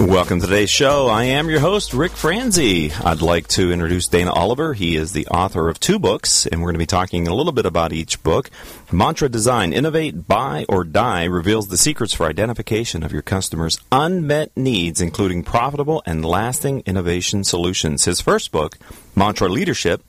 Welcome 0.00 0.40
to 0.40 0.46
today's 0.48 0.70
show. 0.70 1.06
I 1.06 1.24
am 1.24 1.48
your 1.48 1.60
host, 1.60 1.94
Rick 1.94 2.12
Franzi. 2.12 2.90
I'd 2.92 3.22
like 3.22 3.46
to 3.48 3.70
introduce 3.70 4.08
Dana 4.08 4.32
Oliver. 4.32 4.74
He 4.74 4.96
is 4.96 5.12
the 5.12 5.28
author 5.28 5.68
of 5.68 5.78
two 5.78 6.00
books, 6.00 6.46
and 6.46 6.60
we're 6.60 6.66
going 6.66 6.74
to 6.74 6.80
be 6.80 6.86
talking 6.86 7.28
a 7.28 7.34
little 7.34 7.52
bit 7.52 7.64
about 7.64 7.92
each 7.92 8.20
book. 8.24 8.50
Mantra 8.90 9.28
Design 9.28 9.72
Innovate, 9.72 10.26
Buy, 10.26 10.66
or 10.68 10.82
Die 10.82 11.24
reveals 11.24 11.68
the 11.68 11.78
secrets 11.78 12.12
for 12.12 12.26
identification 12.26 13.04
of 13.04 13.12
your 13.12 13.22
customers' 13.22 13.78
unmet 13.92 14.50
needs, 14.56 15.00
including 15.00 15.44
profitable 15.44 16.02
and 16.04 16.24
lasting 16.24 16.82
innovation 16.86 17.44
solutions. 17.44 18.04
His 18.04 18.20
first 18.20 18.50
book, 18.50 18.76
Mantra 19.14 19.48
Leadership, 19.48 20.02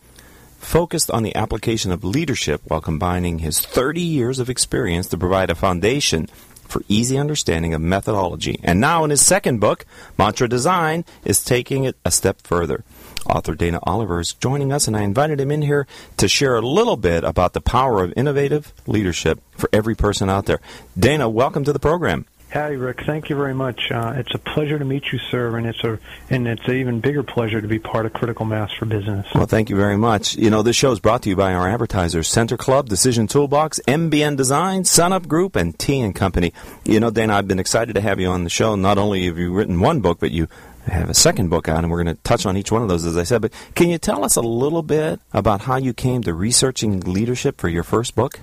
focused 0.57 1.11
on 1.11 1.21
the 1.21 1.35
application 1.35 1.91
of 1.91 2.03
leadership 2.03 2.61
while 2.65 2.81
combining 2.81 3.37
his 3.37 3.61
30 3.61 4.01
years 4.01 4.39
of 4.39 4.49
experience 4.49 5.07
to 5.09 5.17
provide 5.17 5.51
a 5.51 5.55
foundation 5.55 6.27
for 6.67 6.83
easy 6.87 7.17
understanding 7.17 7.73
of 7.73 7.81
methodology. 7.81 8.59
And 8.63 8.79
now, 8.79 9.03
in 9.03 9.09
his 9.09 9.25
second 9.25 9.59
book, 9.59 9.85
Mantra 10.17 10.47
Design, 10.49 11.05
is 11.23 11.43
taking 11.43 11.83
it 11.83 11.95
a 12.03 12.11
step 12.11 12.41
further. 12.41 12.83
Author 13.27 13.55
Dana 13.55 13.79
Oliver 13.83 14.19
is 14.19 14.33
joining 14.33 14.71
us, 14.71 14.87
and 14.87 14.95
I 14.95 15.01
invited 15.01 15.39
him 15.39 15.51
in 15.51 15.63
here 15.63 15.87
to 16.17 16.27
share 16.27 16.55
a 16.55 16.61
little 16.61 16.97
bit 16.97 17.23
about 17.23 17.53
the 17.53 17.61
power 17.61 18.03
of 18.03 18.13
innovative 18.15 18.73
leadership 18.85 19.39
for 19.57 19.69
every 19.73 19.95
person 19.95 20.29
out 20.29 20.45
there. 20.45 20.59
Dana, 20.97 21.27
welcome 21.27 21.63
to 21.63 21.73
the 21.73 21.79
program. 21.79 22.25
Howdy, 22.55 22.77
Rick. 22.77 23.01
Thank 23.05 23.29
you 23.29 23.35
very 23.35 23.53
much. 23.53 23.91
Uh, 23.91 24.13
it's 24.15 24.33
a 24.33 24.37
pleasure 24.37 24.79
to 24.79 24.85
meet 24.85 25.11
you, 25.11 25.19
sir, 25.29 25.57
and 25.57 25.67
it's 25.67 25.83
a 25.83 25.99
and 26.29 26.47
it's 26.47 26.65
an 26.67 26.75
even 26.75 27.01
bigger 27.01 27.21
pleasure 27.21 27.59
to 27.59 27.67
be 27.67 27.79
part 27.79 28.05
of 28.05 28.13
Critical 28.13 28.45
Mass 28.45 28.71
for 28.71 28.85
Business. 28.85 29.27
Well, 29.35 29.45
thank 29.45 29.69
you 29.69 29.75
very 29.75 29.97
much. 29.97 30.37
You 30.37 30.49
know, 30.49 30.61
this 30.61 30.77
show 30.77 30.93
is 30.93 31.01
brought 31.01 31.23
to 31.23 31.29
you 31.29 31.35
by 31.35 31.53
our 31.53 31.67
advertisers: 31.67 32.29
Center 32.29 32.55
Club, 32.55 32.87
Decision 32.87 33.27
Toolbox, 33.27 33.81
MBN 33.89 34.37
Design, 34.37 34.85
Sunup 34.85 35.27
Group, 35.27 35.57
and 35.57 35.77
T 35.77 35.99
and 35.99 36.15
Company. 36.15 36.53
You 36.85 37.01
know, 37.01 37.11
Dana, 37.11 37.35
I've 37.35 37.47
been 37.49 37.59
excited 37.59 37.95
to 37.95 38.01
have 38.01 38.21
you 38.21 38.29
on 38.29 38.45
the 38.45 38.49
show. 38.49 38.77
Not 38.77 38.97
only 38.97 39.25
have 39.25 39.37
you 39.37 39.51
written 39.51 39.81
one 39.81 39.99
book, 39.99 40.21
but 40.21 40.31
you 40.31 40.47
have 40.87 41.09
a 41.09 41.13
second 41.13 41.49
book 41.49 41.67
out, 41.67 41.79
and 41.79 41.91
we're 41.91 42.05
going 42.05 42.15
to 42.15 42.23
touch 42.23 42.45
on 42.45 42.55
each 42.55 42.71
one 42.71 42.81
of 42.81 42.87
those, 42.87 43.03
as 43.03 43.17
I 43.17 43.23
said. 43.23 43.41
But 43.41 43.51
can 43.75 43.89
you 43.89 43.97
tell 43.97 44.23
us 44.23 44.37
a 44.37 44.41
little 44.41 44.81
bit 44.81 45.19
about 45.33 45.63
how 45.63 45.75
you 45.75 45.91
came 45.91 46.23
to 46.23 46.33
researching 46.33 47.01
leadership 47.01 47.59
for 47.59 47.67
your 47.67 47.83
first 47.83 48.15
book? 48.15 48.39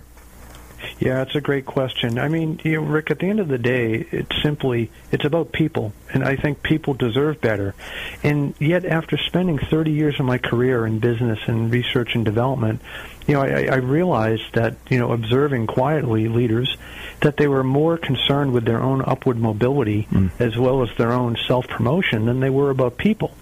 Yeah, 0.98 1.22
it's 1.22 1.34
a 1.34 1.40
great 1.40 1.66
question. 1.66 2.18
I 2.18 2.28
mean, 2.28 2.60
you 2.64 2.80
know, 2.80 2.86
Rick, 2.86 3.10
at 3.10 3.18
the 3.18 3.26
end 3.28 3.40
of 3.40 3.48
the 3.48 3.58
day, 3.58 4.06
it's 4.10 4.42
simply 4.42 4.90
it's 5.10 5.24
about 5.24 5.52
people, 5.52 5.92
and 6.12 6.24
I 6.24 6.36
think 6.36 6.62
people 6.62 6.94
deserve 6.94 7.40
better. 7.40 7.74
And 8.22 8.54
yet, 8.58 8.84
after 8.84 9.16
spending 9.16 9.58
30 9.58 9.90
years 9.92 10.20
of 10.20 10.26
my 10.26 10.38
career 10.38 10.86
in 10.86 10.98
business 10.98 11.38
and 11.46 11.72
research 11.72 12.14
and 12.14 12.24
development, 12.24 12.80
you 13.26 13.34
know, 13.34 13.42
I, 13.42 13.64
I 13.64 13.76
realized 13.76 14.54
that 14.54 14.76
you 14.88 14.98
know, 14.98 15.12
observing 15.12 15.66
quietly 15.66 16.28
leaders, 16.28 16.76
that 17.20 17.36
they 17.36 17.48
were 17.48 17.64
more 17.64 17.96
concerned 17.96 18.52
with 18.52 18.64
their 18.64 18.80
own 18.80 19.02
upward 19.06 19.38
mobility 19.38 20.06
mm. 20.10 20.30
as 20.38 20.56
well 20.56 20.82
as 20.82 20.96
their 20.96 21.12
own 21.12 21.36
self 21.46 21.68
promotion 21.68 22.26
than 22.26 22.40
they 22.40 22.50
were 22.50 22.70
about 22.70 22.96
people. 22.96 23.34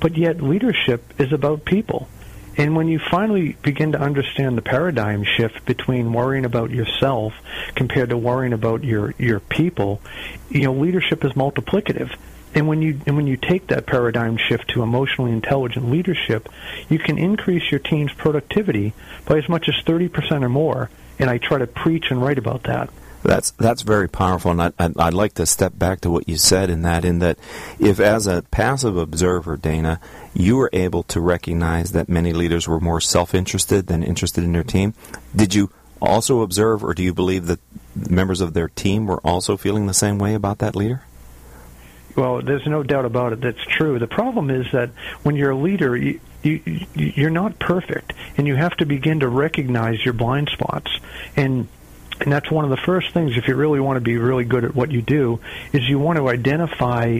But 0.00 0.16
yet, 0.16 0.42
leadership 0.42 1.14
is 1.18 1.32
about 1.32 1.64
people. 1.64 2.08
And 2.56 2.76
when 2.76 2.88
you 2.88 2.98
finally 2.98 3.56
begin 3.62 3.92
to 3.92 4.00
understand 4.00 4.58
the 4.58 4.62
paradigm 4.62 5.24
shift 5.24 5.64
between 5.64 6.12
worrying 6.12 6.44
about 6.44 6.70
yourself 6.70 7.32
compared 7.74 8.10
to 8.10 8.16
worrying 8.16 8.52
about 8.52 8.84
your 8.84 9.14
your 9.18 9.40
people, 9.40 10.00
you 10.50 10.62
know, 10.62 10.74
leadership 10.74 11.24
is 11.24 11.32
multiplicative. 11.32 12.14
And 12.54 12.68
when 12.68 12.82
you 12.82 13.00
and 13.06 13.16
when 13.16 13.26
you 13.26 13.38
take 13.38 13.68
that 13.68 13.86
paradigm 13.86 14.36
shift 14.36 14.68
to 14.70 14.82
emotionally 14.82 15.32
intelligent 15.32 15.90
leadership, 15.90 16.48
you 16.90 16.98
can 16.98 17.16
increase 17.16 17.70
your 17.70 17.80
team's 17.80 18.12
productivity 18.12 18.92
by 19.24 19.38
as 19.38 19.48
much 19.48 19.68
as 19.68 19.74
30% 19.84 20.42
or 20.42 20.48
more. 20.48 20.90
And 21.18 21.30
I 21.30 21.38
try 21.38 21.58
to 21.58 21.66
preach 21.66 22.10
and 22.10 22.22
write 22.22 22.38
about 22.38 22.64
that. 22.64 22.90
That's 23.24 23.52
that's 23.52 23.82
very 23.82 24.08
powerful, 24.08 24.50
and 24.50 24.62
I, 24.62 24.72
I'd, 24.78 24.98
I'd 24.98 25.14
like 25.14 25.34
to 25.34 25.46
step 25.46 25.78
back 25.78 26.00
to 26.00 26.10
what 26.10 26.28
you 26.28 26.36
said 26.36 26.70
in 26.70 26.82
that, 26.82 27.04
in 27.04 27.20
that, 27.20 27.38
if 27.78 28.00
as 28.00 28.26
a 28.26 28.42
passive 28.50 28.96
observer, 28.96 29.56
Dana, 29.56 30.00
you 30.34 30.56
were 30.56 30.70
able 30.72 31.04
to 31.04 31.20
recognize 31.20 31.92
that 31.92 32.08
many 32.08 32.32
leaders 32.32 32.66
were 32.66 32.80
more 32.80 33.00
self-interested 33.00 33.86
than 33.86 34.02
interested 34.02 34.42
in 34.42 34.52
their 34.52 34.64
team. 34.64 34.94
Did 35.36 35.54
you 35.54 35.70
also 36.00 36.42
observe, 36.42 36.82
or 36.82 36.94
do 36.94 37.02
you 37.04 37.14
believe 37.14 37.46
that 37.46 37.60
members 37.94 38.40
of 38.40 38.54
their 38.54 38.68
team 38.68 39.06
were 39.06 39.20
also 39.20 39.56
feeling 39.56 39.86
the 39.86 39.94
same 39.94 40.18
way 40.18 40.34
about 40.34 40.58
that 40.58 40.74
leader? 40.74 41.02
Well, 42.16 42.42
there's 42.42 42.66
no 42.66 42.82
doubt 42.82 43.04
about 43.04 43.32
it. 43.32 43.40
That's 43.40 43.64
true. 43.64 43.98
The 43.98 44.08
problem 44.08 44.50
is 44.50 44.66
that 44.72 44.90
when 45.22 45.36
you're 45.36 45.52
a 45.52 45.56
leader, 45.56 45.96
you, 45.96 46.20
you, 46.42 46.60
you're 46.94 47.30
not 47.30 47.58
perfect, 47.60 48.12
and 48.36 48.48
you 48.48 48.56
have 48.56 48.76
to 48.78 48.84
begin 48.84 49.20
to 49.20 49.28
recognize 49.28 50.04
your 50.04 50.12
blind 50.12 50.48
spots. 50.48 50.90
And 51.36 51.68
and 52.22 52.32
that's 52.32 52.50
one 52.50 52.64
of 52.64 52.70
the 52.70 52.76
first 52.76 53.12
things 53.12 53.36
if 53.36 53.48
you 53.48 53.54
really 53.54 53.80
want 53.80 53.96
to 53.96 54.00
be 54.00 54.16
really 54.16 54.44
good 54.44 54.64
at 54.64 54.74
what 54.74 54.90
you 54.90 55.02
do 55.02 55.40
is 55.72 55.88
you 55.88 55.98
want 55.98 56.16
to 56.16 56.28
identify 56.28 57.18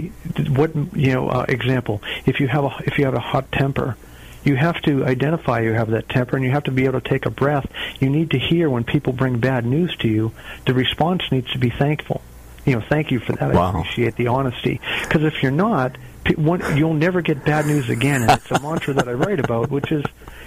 what 0.48 0.74
you 0.94 1.12
know 1.12 1.28
uh, 1.28 1.44
example. 1.48 2.00
If 2.24 2.40
you 2.40 2.48
have 2.48 2.64
a 2.64 2.74
if 2.84 2.98
you 2.98 3.04
have 3.04 3.14
a 3.14 3.20
hot 3.20 3.50
temper 3.52 3.96
you 4.44 4.56
have 4.56 4.80
to 4.82 5.04
identify 5.04 5.60
you 5.60 5.72
have 5.72 5.90
that 5.90 6.08
temper 6.08 6.36
and 6.36 6.44
you 6.44 6.50
have 6.50 6.64
to 6.64 6.72
be 6.72 6.84
able 6.86 7.00
to 7.00 7.08
take 7.08 7.26
a 7.26 7.30
breath. 7.30 7.70
You 8.00 8.10
need 8.10 8.30
to 8.32 8.38
hear 8.38 8.68
when 8.68 8.84
people 8.84 9.12
bring 9.12 9.38
bad 9.38 9.64
news 9.64 9.96
to 9.98 10.08
you. 10.08 10.32
The 10.66 10.74
response 10.74 11.22
needs 11.30 11.50
to 11.52 11.58
be 11.58 11.70
thankful. 11.70 12.22
You 12.64 12.76
know 12.76 12.84
thank 12.88 13.10
you 13.10 13.20
for 13.20 13.32
that. 13.32 13.54
Wow. 13.54 13.66
i 13.66 13.80
appreciate 13.80 14.16
the 14.16 14.28
honesty. 14.28 14.80
Because 15.02 15.24
if 15.24 15.42
you're 15.42 15.52
not 15.52 15.96
you'll 16.36 16.94
never 16.94 17.20
get 17.20 17.44
bad 17.44 17.66
news 17.66 17.88
again. 17.88 18.22
And 18.22 18.30
it's 18.32 18.50
a 18.50 18.60
mantra 18.60 18.94
that 18.94 19.08
i 19.08 19.12
write 19.12 19.40
about 19.40 19.70
which 19.70 19.90
is 19.90 20.04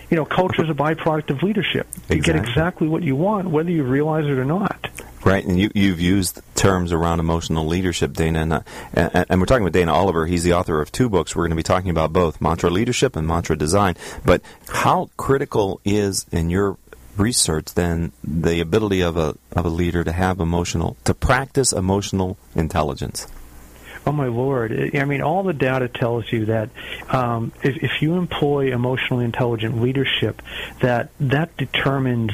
you 0.10 0.18
know, 0.18 0.26
culture 0.26 0.64
is 0.64 0.70
a 0.70 0.74
byproduct 0.74 1.30
of 1.30 1.44
leadership. 1.44 1.88
Exactly. 2.10 2.16
You 2.18 2.22
get 2.22 2.36
exactly 2.36 2.88
what 2.88 3.04
you 3.04 3.16
want, 3.16 3.50
whether 3.50 3.72
you 3.72 3.84
realize 3.84 4.26
it 4.26 4.38
or 4.38 4.46
not. 4.46 4.90
Right, 5.24 5.44
and 5.44 5.60
you, 5.60 5.72
you've 5.74 6.00
used 6.00 6.40
terms 6.54 6.92
around 6.92 7.20
emotional 7.20 7.66
leadership, 7.66 8.14
Dana, 8.14 8.42
and, 8.42 8.54
uh, 8.54 8.62
and, 8.94 9.26
and, 9.28 9.40
we're 9.40 9.48
talking 9.48 9.64
with 9.64 9.74
Dana 9.74 9.92
Oliver. 9.92 10.28
He's 10.28 10.44
the 10.44 10.54
author 10.54 10.80
of 10.82 10.92
two 10.92 11.10
books. 11.10 11.36
We're 11.36 11.44
going 11.44 11.50
to 11.50 11.56
be 11.56 11.64
talking 11.64 11.90
about 11.90 12.14
both 12.14 12.40
mantra 12.40 12.70
leadership 12.70 13.16
and 13.16 13.28
mantra 13.28 13.58
design. 13.58 13.96
But 14.24 14.44
how 14.68 15.10
critical 15.18 15.82
is, 15.84 16.28
in 16.32 16.52
your 16.52 16.78
research, 17.18 17.74
then, 17.74 18.12
the 18.24 18.60
ability 18.60 19.02
of 19.02 19.18
a 19.18 19.36
of 19.54 19.66
a 19.66 19.70
leader 19.70 20.04
to 20.04 20.12
have 20.12 20.40
emotional, 20.40 20.96
to 21.06 21.16
practice 21.16 21.74
emotional 21.74 22.38
intelligence? 22.54 23.28
Oh 24.08 24.12
my 24.12 24.28
lord! 24.28 24.96
I 24.96 25.04
mean, 25.06 25.22
all 25.22 25.42
the 25.42 25.54
data 25.54 25.88
tells 25.88 26.32
you 26.32 26.46
that 26.46 26.70
um, 27.10 27.52
if, 27.64 27.84
if 27.84 28.02
you 28.02 28.14
employ 28.16 28.72
emotionally 28.72 29.26
intelligent 29.26 29.82
leadership, 29.82 30.44
that 30.82 31.10
that 31.20 31.58
determines 31.58 32.32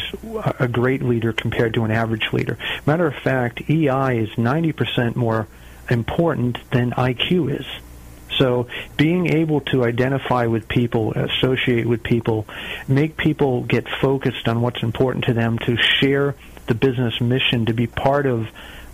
a 0.59 0.67
great 0.67 1.01
leader 1.01 1.31
compared 1.31 1.73
to 1.75 1.85
an 1.85 1.91
average 1.91 2.27
leader. 2.33 2.57
Matter 2.85 3.07
of 3.07 3.15
fact, 3.15 3.61
EI 3.69 4.17
is 4.17 4.37
ninety 4.37 4.73
percent 4.73 5.15
more 5.15 5.47
important 5.89 6.57
than 6.71 6.91
IQ 6.91 7.59
is. 7.59 7.65
So 8.37 8.67
being 8.97 9.27
able 9.27 9.61
to 9.61 9.83
identify 9.85 10.47
with 10.47 10.67
people, 10.67 11.13
associate 11.13 11.85
with 11.85 12.03
people, 12.03 12.47
make 12.87 13.15
people 13.15 13.61
get 13.63 13.87
focused 14.01 14.47
on 14.47 14.61
what's 14.61 14.81
important 14.83 15.25
to 15.25 15.33
them, 15.33 15.59
to 15.59 15.77
share 15.77 16.35
the 16.67 16.73
business 16.73 17.21
mission, 17.21 17.65
to 17.67 17.73
be 17.73 17.87
part 17.87 18.25
of 18.25 18.47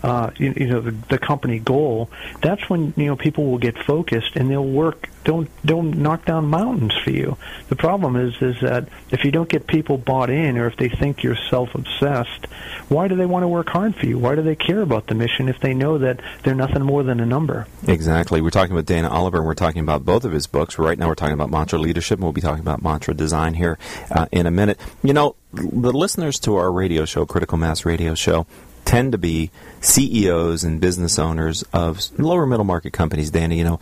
uh, 0.04 0.32
you, 0.38 0.54
you 0.56 0.68
know 0.68 0.82
the, 0.82 0.92
the 1.10 1.18
company 1.18 1.60
goal, 1.60 2.10
that's 2.42 2.70
when 2.70 2.94
you 2.96 3.08
know 3.08 3.16
people 3.16 3.46
will 3.46 3.58
get 3.58 3.78
focused 3.78 4.36
and 4.36 4.50
they'll 4.50 4.64
work. 4.66 5.10
Don't 5.24 5.50
don't 5.66 5.98
knock 5.98 6.26
down 6.26 6.46
mountains 6.46 6.94
for 7.04 7.12
you. 7.12 7.38
The 7.68 7.76
problem 7.76 8.16
is 8.16 8.34
is 8.42 8.56
that 8.62 8.88
if 9.12 9.26
you 9.26 9.32
don't 9.32 9.50
get 9.50 9.68
people 9.68 9.98
bought 9.98 10.30
in, 10.30 10.58
or 10.58 10.68
if 10.68 10.78
they 10.78 10.88
think 10.88 11.24
you're 11.24 11.38
self-obsessed, 11.50 12.46
why 12.88 13.08
do 13.08 13.16
they 13.16 13.26
want 13.26 13.44
to 13.44 13.48
work 13.48 13.68
hard 13.70 13.96
for 13.96 14.06
you? 14.06 14.18
Why 14.18 14.36
do 14.36 14.42
they 14.42 14.56
care 14.56 14.82
about 14.82 15.08
the 15.08 15.16
mission 15.16 15.50
if 15.50 15.60
they 15.60 15.74
know 15.74 15.98
that 15.98 16.22
they're 16.44 16.56
nothing 16.56 16.84
more 16.84 17.04
than 17.04 17.20
a 17.20 17.26
number? 17.26 17.68
Exactly. 17.88 18.40
We're 18.40 18.52
talking 18.52 18.76
with 18.76 18.86
Dana 18.86 19.10
Oliver, 19.10 19.38
and 19.40 19.46
we're 19.46 19.54
talking 19.54 19.82
about 19.82 20.06
both 20.06 20.24
of 20.24 20.32
his 20.32 20.48
books. 20.48 20.80
Right 20.80 20.98
now, 20.98 21.08
we're 21.08 21.16
talking 21.16 21.34
about 21.34 21.50
mantra 21.50 21.80
leadership, 21.80 22.20
and 22.20 22.24
we'll 22.24 22.34
be 22.34 22.42
talking 22.42 22.62
about 22.62 22.82
mantra 22.82 23.14
design 23.14 23.54
here 23.54 23.78
uh, 24.12 24.28
in 24.32 24.46
a 24.46 24.52
minute. 24.52 24.80
You 25.04 25.14
know, 25.14 25.36
the 25.52 25.92
listeners 25.92 26.40
to 26.40 26.56
our 26.56 26.72
radio 26.72 27.04
show, 27.06 27.26
Critical 27.26 27.58
Mass 27.58 27.86
Radio 27.86 28.16
Show, 28.16 28.46
tend 28.88 29.12
to 29.12 29.18
be 29.18 29.52
CEOs 29.82 30.64
and 30.64 30.80
business 30.80 31.20
owners 31.20 31.64
of 31.74 32.00
lower 32.18 32.46
middle 32.46 32.66
market 32.66 32.94
companies, 32.94 33.30
Danny, 33.30 33.58
you 33.58 33.64
know, 33.66 33.78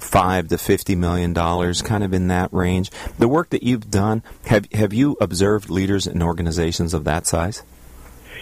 five 0.00 0.48
to 0.48 0.58
fifty 0.58 0.94
million 0.94 1.32
dollars, 1.32 1.82
kind 1.82 2.04
of 2.04 2.12
in 2.12 2.28
that 2.28 2.52
range. 2.52 2.90
The 3.18 3.26
work 3.26 3.50
that 3.50 3.62
you've 3.62 3.90
done, 3.90 4.22
have 4.46 4.70
have 4.72 4.92
you 4.92 5.16
observed 5.20 5.70
leaders 5.70 6.06
in 6.06 6.22
organizations 6.22 6.94
of 6.94 7.04
that 7.04 7.26
size? 7.26 7.62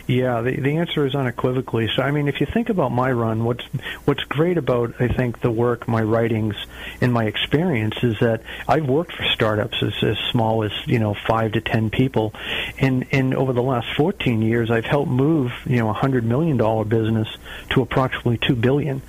Yeah, 0.07 0.41
the 0.41 0.59
the 0.59 0.79
answer 0.79 1.07
is 1.07 1.15
unequivocally. 1.15 1.89
So 1.95 2.03
I 2.03 2.11
mean, 2.11 2.27
if 2.27 2.41
you 2.41 2.47
think 2.47 2.71
about 2.71 2.91
my 2.91 3.13
run, 3.13 3.45
what's 3.45 3.65
what's 4.05 4.23
great 4.25 4.59
about 4.59 5.01
I 5.01 5.09
think 5.09 5.41
the 5.41 5.51
work, 5.51 5.87
my 5.87 6.03
writings, 6.03 6.57
and 7.01 7.13
my 7.13 7.25
experience 7.25 7.97
is 8.03 8.19
that 8.21 8.43
I've 8.67 8.87
worked 8.87 9.15
for 9.15 9.25
startups 9.33 9.81
as, 9.83 9.93
as 10.03 10.17
small 10.31 10.65
as 10.65 10.73
you 10.87 10.99
know 10.99 11.15
five 11.15 11.53
to 11.53 11.61
ten 11.61 11.89
people, 11.91 12.35
and 12.79 13.07
and 13.13 13.35
over 13.35 13.53
the 13.53 13.63
last 13.63 13.89
14 13.97 14.43
years, 14.43 14.71
I've 14.71 14.85
helped 14.85 15.11
move 15.11 15.53
you 15.67 15.79
know 15.79 15.89
a 15.89 15.95
hundred 15.95 16.25
million 16.25 16.57
dollar 16.57 16.85
business 16.85 17.29
to 17.71 17.83
approximately 17.83 18.39
two 18.39 18.57
billion. 18.57 19.03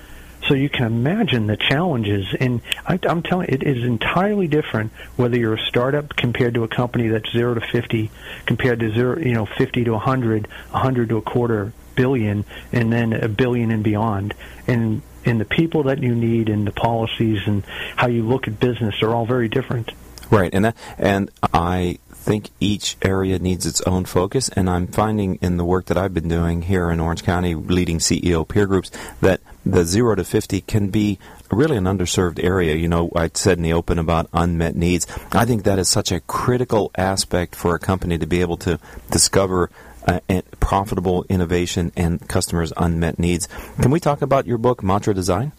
So 0.53 0.57
you 0.57 0.69
can 0.69 0.85
imagine 0.85 1.47
the 1.47 1.57
challenges. 1.57 2.27
And 2.39 2.61
I, 2.85 3.00
I'm 3.09 3.23
telling 3.23 3.50
you, 3.50 3.55
it 3.55 3.63
is 3.63 3.83
entirely 3.83 4.47
different 4.47 4.91
whether 5.15 5.35
you're 5.35 5.55
a 5.55 5.65
startup 5.65 6.15
compared 6.15 6.53
to 6.53 6.63
a 6.63 6.67
company 6.67 7.07
that's 7.07 7.31
zero 7.31 7.55
to 7.55 7.61
fifty, 7.71 8.11
compared 8.45 8.81
to 8.81 8.94
zero, 8.94 9.17
you 9.17 9.33
know, 9.33 9.47
fifty 9.47 9.83
to 9.83 9.95
a 9.95 9.97
hundred, 9.97 10.47
a 10.71 10.77
hundred 10.77 11.09
to 11.09 11.17
a 11.17 11.23
quarter 11.23 11.73
billion, 11.95 12.45
and 12.71 12.94
then 12.94 13.13
a 13.13 13.27
billion 13.27 13.71
and 13.71 13.83
beyond. 13.83 14.35
And 14.67 15.01
and 15.25 15.41
the 15.41 15.45
people 15.45 15.81
that 15.85 16.03
you 16.03 16.13
need 16.13 16.50
and 16.50 16.67
the 16.67 16.71
policies 16.71 17.39
and 17.47 17.65
how 17.95 18.05
you 18.05 18.21
look 18.21 18.47
at 18.47 18.59
business 18.59 19.01
are 19.01 19.09
all 19.09 19.25
very 19.25 19.50
different. 19.50 19.91
Right, 20.29 20.53
and 20.53 20.65
that, 20.65 20.77
and 21.00 21.31
I 21.51 21.97
think 22.24 22.52
each 22.60 22.96
area 23.02 23.38
needs 23.38 23.66
its 23.66 23.81
own 23.81 24.06
focus, 24.06 24.50
and 24.50 24.70
I'm 24.70 24.88
finding 24.88 25.36
in 25.42 25.58
the 25.58 25.66
work 25.66 25.86
that 25.88 25.98
I've 25.98 26.14
been 26.14 26.30
doing 26.30 26.64
here 26.64 26.90
in 26.90 27.00
Orange 27.00 27.24
County, 27.24 27.54
leading 27.54 28.00
CEO 28.00 28.48
peer 28.48 28.66
groups, 28.66 28.90
that 29.22 29.42
the 29.66 29.84
zero 29.84 30.16
to 30.16 30.24
fifty 30.24 30.62
can 30.62 30.90
be 30.90 31.20
really 31.52 31.78
an 31.78 31.84
underserved 31.84 32.44
area. 32.44 32.75
You 32.75 32.88
know, 32.88 33.12
I 33.16 33.30
said 33.34 33.58
in 33.58 33.64
the 33.64 33.74
open 33.74 34.00
about 34.00 34.30
unmet 34.34 34.75
needs. 34.75 35.06
I 35.31 35.46
think 35.46 35.64
that 35.64 35.80
is 35.80 35.90
such 35.90 36.12
a 36.12 36.22
critical 36.22 36.92
aspect 36.98 37.56
for 37.56 37.75
a 37.75 37.80
company 37.80 38.18
to 38.18 38.25
be 38.25 38.42
able 38.42 38.58
to 38.58 38.80
discover 39.12 39.70
uh, 40.08 40.20
profitable 40.60 41.25
innovation 41.30 41.92
and 41.96 42.28
customers' 42.28 42.74
unmet 42.78 43.20
needs. 43.20 43.48
Can 43.81 43.92
we 43.92 44.00
talk 44.00 44.22
about 44.22 44.48
your 44.48 44.58
book, 44.58 44.81
Mantra 44.81 45.14
Design? 45.14 45.52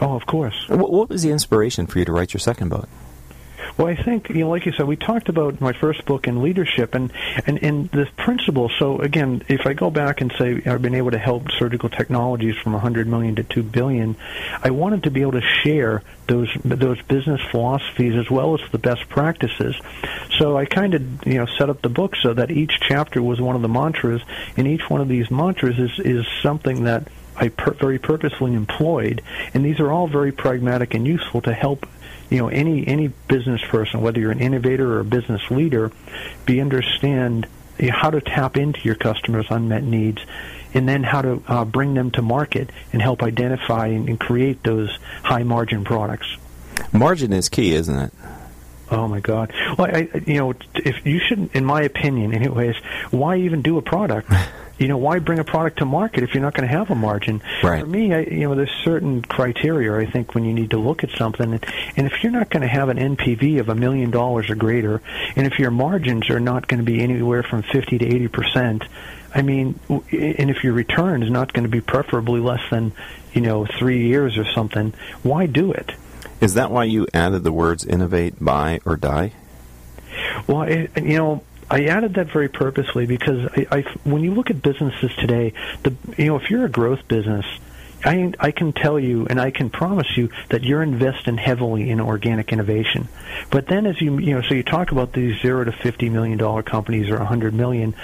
Oh, 0.00 0.14
of 0.14 0.26
course. 0.26 0.68
What, 0.68 0.90
what 0.90 1.08
was 1.08 1.22
the 1.22 1.30
inspiration 1.30 1.86
for 1.86 1.98
you 1.98 2.04
to 2.04 2.12
write 2.12 2.34
your 2.34 2.40
second 2.40 2.68
book? 2.68 2.88
Well, 3.76 3.88
I 3.88 3.96
think, 3.96 4.28
you 4.28 4.36
know, 4.36 4.50
like 4.50 4.66
you 4.66 4.72
said, 4.72 4.86
we 4.86 4.94
talked 4.94 5.28
about 5.28 5.60
my 5.60 5.72
first 5.72 6.04
book 6.04 6.28
in 6.28 6.42
leadership 6.42 6.94
and, 6.94 7.12
and, 7.44 7.60
and 7.62 7.90
the 7.90 8.06
principle. 8.16 8.70
So, 8.78 9.00
again, 9.00 9.42
if 9.48 9.66
I 9.66 9.72
go 9.72 9.90
back 9.90 10.20
and 10.20 10.32
say 10.38 10.62
I've 10.64 10.80
been 10.80 10.94
able 10.94 11.10
to 11.10 11.18
help 11.18 11.50
surgical 11.58 11.88
technologies 11.88 12.56
from 12.62 12.72
100 12.74 13.08
million 13.08 13.34
to 13.34 13.42
2 13.42 13.64
billion, 13.64 14.14
I 14.62 14.70
wanted 14.70 15.02
to 15.04 15.10
be 15.10 15.22
able 15.22 15.32
to 15.32 15.42
share 15.64 16.02
those 16.26 16.48
those 16.64 17.02
business 17.02 17.40
philosophies 17.50 18.14
as 18.14 18.30
well 18.30 18.54
as 18.54 18.60
the 18.70 18.78
best 18.78 19.08
practices. 19.08 19.74
So 20.38 20.56
I 20.56 20.66
kind 20.66 20.94
of, 20.94 21.26
you 21.26 21.34
know, 21.34 21.46
set 21.58 21.68
up 21.68 21.82
the 21.82 21.88
book 21.88 22.14
so 22.22 22.32
that 22.32 22.52
each 22.52 22.78
chapter 22.80 23.20
was 23.22 23.40
one 23.40 23.56
of 23.56 23.62
the 23.62 23.68
mantras, 23.68 24.22
and 24.56 24.68
each 24.68 24.88
one 24.88 25.00
of 25.00 25.08
these 25.08 25.30
mantras 25.30 25.78
is, 25.78 25.98
is 25.98 26.24
something 26.42 26.84
that 26.84 27.08
I 27.36 27.48
per- 27.48 27.74
very 27.74 27.98
purposefully 27.98 28.54
employed, 28.54 29.20
and 29.52 29.64
these 29.64 29.80
are 29.80 29.90
all 29.90 30.06
very 30.06 30.30
pragmatic 30.30 30.94
and 30.94 31.06
useful 31.06 31.40
to 31.42 31.52
help 31.52 31.86
you 32.34 32.40
know 32.40 32.48
any 32.48 32.84
any 32.88 33.08
business 33.28 33.62
person, 33.68 34.00
whether 34.00 34.18
you're 34.18 34.32
an 34.32 34.40
innovator 34.40 34.94
or 34.94 35.00
a 35.00 35.04
business 35.04 35.40
leader, 35.50 35.92
be 36.44 36.60
understand 36.60 37.46
how 37.90 38.10
to 38.10 38.20
tap 38.20 38.56
into 38.56 38.80
your 38.80 38.96
customers' 38.96 39.46
unmet 39.50 39.84
needs, 39.84 40.20
and 40.74 40.88
then 40.88 41.04
how 41.04 41.22
to 41.22 41.42
uh, 41.46 41.64
bring 41.64 41.94
them 41.94 42.10
to 42.10 42.22
market 42.22 42.70
and 42.92 43.00
help 43.00 43.22
identify 43.22 43.86
and, 43.86 44.08
and 44.08 44.18
create 44.18 44.64
those 44.64 44.90
high 45.22 45.44
margin 45.44 45.84
products. 45.84 46.26
Margin 46.92 47.32
is 47.32 47.48
key, 47.48 47.72
isn't 47.72 47.96
it? 47.96 48.12
Oh 48.90 49.06
my 49.06 49.20
God! 49.20 49.52
Well, 49.78 49.94
I, 49.94 50.08
you 50.26 50.34
know, 50.34 50.54
if 50.74 51.06
you 51.06 51.20
shouldn't, 51.20 51.54
in 51.54 51.64
my 51.64 51.82
opinion, 51.82 52.34
anyways, 52.34 52.74
why 53.12 53.36
even 53.36 53.62
do 53.62 53.78
a 53.78 53.82
product? 53.82 54.28
you 54.78 54.88
know, 54.88 54.96
why 54.96 55.18
bring 55.18 55.38
a 55.38 55.44
product 55.44 55.78
to 55.78 55.84
market 55.84 56.22
if 56.22 56.34
you're 56.34 56.42
not 56.42 56.54
going 56.54 56.68
to 56.68 56.74
have 56.74 56.90
a 56.90 56.94
margin? 56.94 57.42
Right. 57.62 57.80
For 57.80 57.86
me, 57.86 58.12
I, 58.12 58.20
you 58.20 58.48
know, 58.48 58.54
there's 58.54 58.72
certain 58.82 59.22
criteria 59.22 59.96
I 59.96 60.10
think 60.10 60.34
when 60.34 60.44
you 60.44 60.52
need 60.52 60.70
to 60.70 60.78
look 60.78 61.04
at 61.04 61.10
something, 61.10 61.52
and, 61.52 61.64
and 61.96 62.06
if 62.06 62.22
you're 62.22 62.32
not 62.32 62.50
going 62.50 62.62
to 62.62 62.68
have 62.68 62.88
an 62.88 62.98
NPV 62.98 63.60
of 63.60 63.68
a 63.68 63.74
million 63.74 64.10
dollars 64.10 64.50
or 64.50 64.54
greater, 64.56 65.00
and 65.36 65.46
if 65.46 65.58
your 65.58 65.70
margins 65.70 66.28
are 66.30 66.40
not 66.40 66.66
going 66.66 66.78
to 66.78 66.84
be 66.84 67.00
anywhere 67.00 67.42
from 67.42 67.62
50 67.62 67.98
to 67.98 68.06
80 68.06 68.28
percent, 68.28 68.84
I 69.34 69.42
mean, 69.42 69.78
and 69.88 70.50
if 70.50 70.62
your 70.62 70.72
return 70.72 71.22
is 71.22 71.30
not 71.30 71.52
going 71.52 71.64
to 71.64 71.70
be 71.70 71.80
preferably 71.80 72.40
less 72.40 72.62
than, 72.70 72.92
you 73.32 73.40
know, 73.40 73.66
three 73.66 74.06
years 74.06 74.38
or 74.38 74.44
something, 74.44 74.94
why 75.22 75.46
do 75.46 75.72
it? 75.72 75.92
Is 76.40 76.54
that 76.54 76.70
why 76.70 76.84
you 76.84 77.06
added 77.12 77.42
the 77.42 77.52
words 77.52 77.84
innovate, 77.84 78.42
buy, 78.42 78.80
or 78.84 78.96
die? 78.96 79.32
Well, 80.46 80.62
it, 80.62 80.90
you 80.96 81.18
know, 81.18 81.42
I 81.70 81.84
added 81.86 82.14
that 82.14 82.30
very 82.30 82.48
purposely 82.48 83.06
because 83.06 83.46
I, 83.56 83.66
I, 83.70 83.80
when 84.04 84.22
you 84.22 84.34
look 84.34 84.50
at 84.50 84.62
businesses 84.62 85.10
today, 85.16 85.52
the 85.82 85.94
you 86.18 86.26
know 86.26 86.36
if 86.36 86.50
you're 86.50 86.64
a 86.64 86.70
growth 86.70 87.06
business, 87.08 87.46
I 88.04 88.32
I 88.38 88.50
can 88.50 88.72
tell 88.72 88.98
you 88.98 89.26
and 89.28 89.40
I 89.40 89.50
can 89.50 89.70
promise 89.70 90.16
you 90.16 90.28
that 90.50 90.62
you're 90.62 90.82
investing 90.82 91.38
heavily 91.38 91.90
in 91.90 92.00
organic 92.00 92.52
innovation. 92.52 93.08
But 93.50 93.66
then 93.66 93.86
as 93.86 94.00
you 94.00 94.18
you 94.18 94.34
know 94.34 94.42
so 94.42 94.54
you 94.54 94.62
talk 94.62 94.92
about 94.92 95.12
these 95.12 95.40
zero 95.40 95.64
to 95.64 95.72
fifty 95.72 96.08
million 96.08 96.38
dollar 96.38 96.62
companies 96.62 97.08
or 97.08 97.16
a 97.16 97.24
hundred 97.24 97.54
million, 97.54 97.94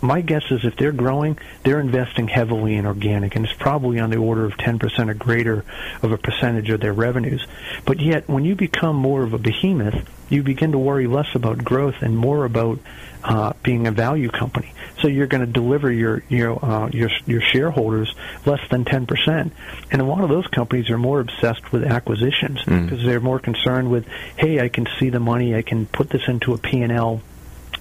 my 0.00 0.20
guess 0.20 0.44
is 0.50 0.64
if 0.64 0.76
they're 0.76 0.92
growing, 0.92 1.38
they're 1.64 1.80
investing 1.80 2.28
heavily 2.28 2.76
in 2.76 2.86
organic, 2.86 3.34
and 3.34 3.44
it's 3.44 3.54
probably 3.54 3.98
on 3.98 4.10
the 4.10 4.16
order 4.16 4.44
of 4.44 4.56
ten 4.56 4.78
percent 4.78 5.10
or 5.10 5.14
greater 5.14 5.64
of 6.02 6.12
a 6.12 6.18
percentage 6.18 6.70
of 6.70 6.80
their 6.80 6.92
revenues. 6.92 7.44
But 7.84 8.00
yet 8.00 8.28
when 8.28 8.44
you 8.44 8.54
become 8.54 8.94
more 8.94 9.24
of 9.24 9.32
a 9.32 9.38
behemoth, 9.38 10.08
you 10.28 10.42
begin 10.42 10.72
to 10.72 10.78
worry 10.78 11.06
less 11.06 11.34
about 11.34 11.58
growth 11.64 11.96
and 12.00 12.16
more 12.16 12.44
about 12.44 12.78
uh, 13.24 13.52
being 13.62 13.86
a 13.86 13.92
value 13.92 14.30
company. 14.30 14.72
So 15.00 15.08
you're 15.08 15.26
going 15.26 15.44
to 15.44 15.52
deliver 15.52 15.90
your 15.92 16.22
your 16.28 16.64
uh, 16.64 16.88
your 16.88 17.10
your 17.26 17.40
shareholders 17.40 18.14
less 18.44 18.60
than 18.70 18.84
10%. 18.84 19.50
And 19.90 20.00
a 20.00 20.04
lot 20.04 20.22
of 20.22 20.28
those 20.28 20.46
companies 20.48 20.90
are 20.90 20.98
more 20.98 21.20
obsessed 21.20 21.72
with 21.72 21.84
acquisitions 21.84 22.58
mm. 22.60 22.88
because 22.88 23.04
they're 23.04 23.20
more 23.20 23.38
concerned 23.38 23.90
with, 23.90 24.06
hey, 24.36 24.60
I 24.60 24.68
can 24.68 24.86
see 24.98 25.10
the 25.10 25.20
money, 25.20 25.54
I 25.54 25.62
can 25.62 25.86
put 25.86 26.10
this 26.10 26.22
into 26.26 26.52
a 26.54 26.58
P&L 26.58 27.22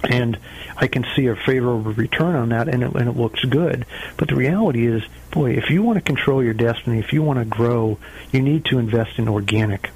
and 0.03 0.38
I 0.75 0.88
can 0.88 1.05
see 1.15 1.25
a 1.27 1.35
favorable 1.35 1.91
return 1.94 2.35
on 2.35 2.49
that, 2.49 2.67
and 2.67 2.83
it, 2.83 2.94
and 2.94 3.09
it 3.09 3.17
looks 3.17 3.44
good. 3.44 3.85
But 4.15 4.27
the 4.27 4.35
reality 4.35 4.85
is, 4.85 5.03
boy, 5.31 5.51
if 5.53 5.71
you 5.71 5.81
want 5.81 5.97
to 5.97 6.01
control 6.01 6.44
your 6.44 6.53
destiny, 6.53 6.99
if 6.99 7.13
you 7.13 7.23
want 7.23 7.39
to 7.39 7.45
grow, 7.45 7.97
you 8.31 8.41
need 8.41 8.65
to 8.65 8.77
invest 8.77 9.17
in 9.17 9.27
organic. 9.27 9.89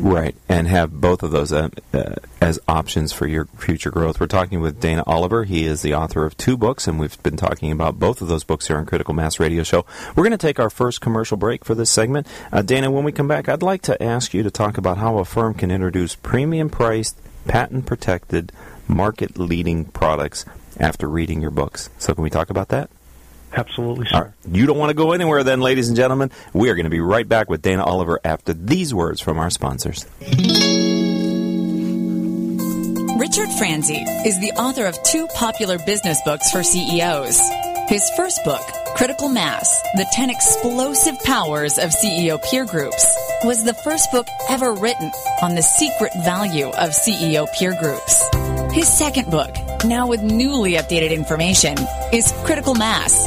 Right, 0.00 0.36
and 0.48 0.68
have 0.68 1.00
both 1.00 1.24
of 1.24 1.32
those 1.32 1.52
uh, 1.52 1.70
uh, 1.92 2.14
as 2.40 2.60
options 2.68 3.12
for 3.12 3.26
your 3.26 3.46
future 3.46 3.90
growth. 3.90 4.20
We're 4.20 4.28
talking 4.28 4.60
with 4.60 4.78
Dana 4.78 5.02
Oliver. 5.08 5.42
He 5.42 5.64
is 5.66 5.82
the 5.82 5.94
author 5.94 6.24
of 6.24 6.36
two 6.36 6.56
books, 6.56 6.86
and 6.86 7.00
we've 7.00 7.20
been 7.24 7.36
talking 7.36 7.72
about 7.72 7.98
both 7.98 8.22
of 8.22 8.28
those 8.28 8.44
books 8.44 8.68
here 8.68 8.76
on 8.76 8.86
Critical 8.86 9.12
Mass 9.12 9.40
Radio 9.40 9.64
Show. 9.64 9.84
We're 10.14 10.22
going 10.22 10.30
to 10.30 10.38
take 10.38 10.60
our 10.60 10.70
first 10.70 11.00
commercial 11.00 11.36
break 11.36 11.64
for 11.64 11.74
this 11.74 11.90
segment. 11.90 12.28
Uh, 12.52 12.62
Dana, 12.62 12.92
when 12.92 13.02
we 13.02 13.10
come 13.10 13.26
back, 13.26 13.48
I'd 13.48 13.60
like 13.60 13.82
to 13.82 14.00
ask 14.00 14.32
you 14.34 14.44
to 14.44 14.52
talk 14.52 14.78
about 14.78 14.98
how 14.98 15.18
a 15.18 15.24
firm 15.24 15.54
can 15.54 15.72
introduce 15.72 16.14
premium 16.14 16.70
priced, 16.70 17.18
patent 17.48 17.84
protected, 17.84 18.52
market 18.86 19.36
leading 19.36 19.84
products 19.84 20.44
after 20.78 21.08
reading 21.08 21.40
your 21.40 21.50
books. 21.50 21.90
So, 21.98 22.14
can 22.14 22.22
we 22.22 22.30
talk 22.30 22.50
about 22.50 22.68
that? 22.68 22.88
Absolutely, 23.52 24.06
sir. 24.06 24.34
You 24.50 24.66
don't 24.66 24.78
want 24.78 24.90
to 24.90 24.94
go 24.94 25.12
anywhere 25.12 25.42
then, 25.42 25.60
ladies 25.60 25.88
and 25.88 25.96
gentlemen. 25.96 26.30
We 26.52 26.68
are 26.70 26.74
going 26.74 26.84
to 26.84 26.90
be 26.90 27.00
right 27.00 27.28
back 27.28 27.48
with 27.48 27.62
Dana 27.62 27.84
Oliver 27.84 28.20
after 28.24 28.52
these 28.52 28.92
words 28.92 29.20
from 29.20 29.38
our 29.38 29.50
sponsors. 29.50 30.06
Richard 33.18 33.50
Franzi 33.58 34.02
is 34.24 34.38
the 34.40 34.52
author 34.56 34.86
of 34.86 35.02
two 35.02 35.26
popular 35.34 35.78
business 35.84 36.20
books 36.24 36.50
for 36.50 36.62
CEOs. 36.62 37.40
His 37.88 38.08
first 38.16 38.44
book, 38.44 38.60
Critical 38.96 39.28
Mass 39.28 39.80
The 39.96 40.06
10 40.12 40.30
Explosive 40.30 41.18
Powers 41.24 41.78
of 41.78 41.90
CEO 41.90 42.42
Peer 42.42 42.64
Groups, 42.64 43.16
was 43.44 43.64
the 43.64 43.74
first 43.74 44.12
book 44.12 44.26
ever 44.48 44.74
written 44.74 45.10
on 45.42 45.54
the 45.54 45.62
secret 45.62 46.12
value 46.24 46.68
of 46.68 46.90
CEO 46.90 47.50
peer 47.54 47.76
groups. 47.80 48.22
His 48.72 48.88
second 48.88 49.30
book, 49.30 49.54
now 49.84 50.06
with 50.06 50.22
newly 50.22 50.72
updated 50.72 51.10
information, 51.10 51.76
is 52.12 52.32
Critical 52.44 52.74
Mass 52.74 53.26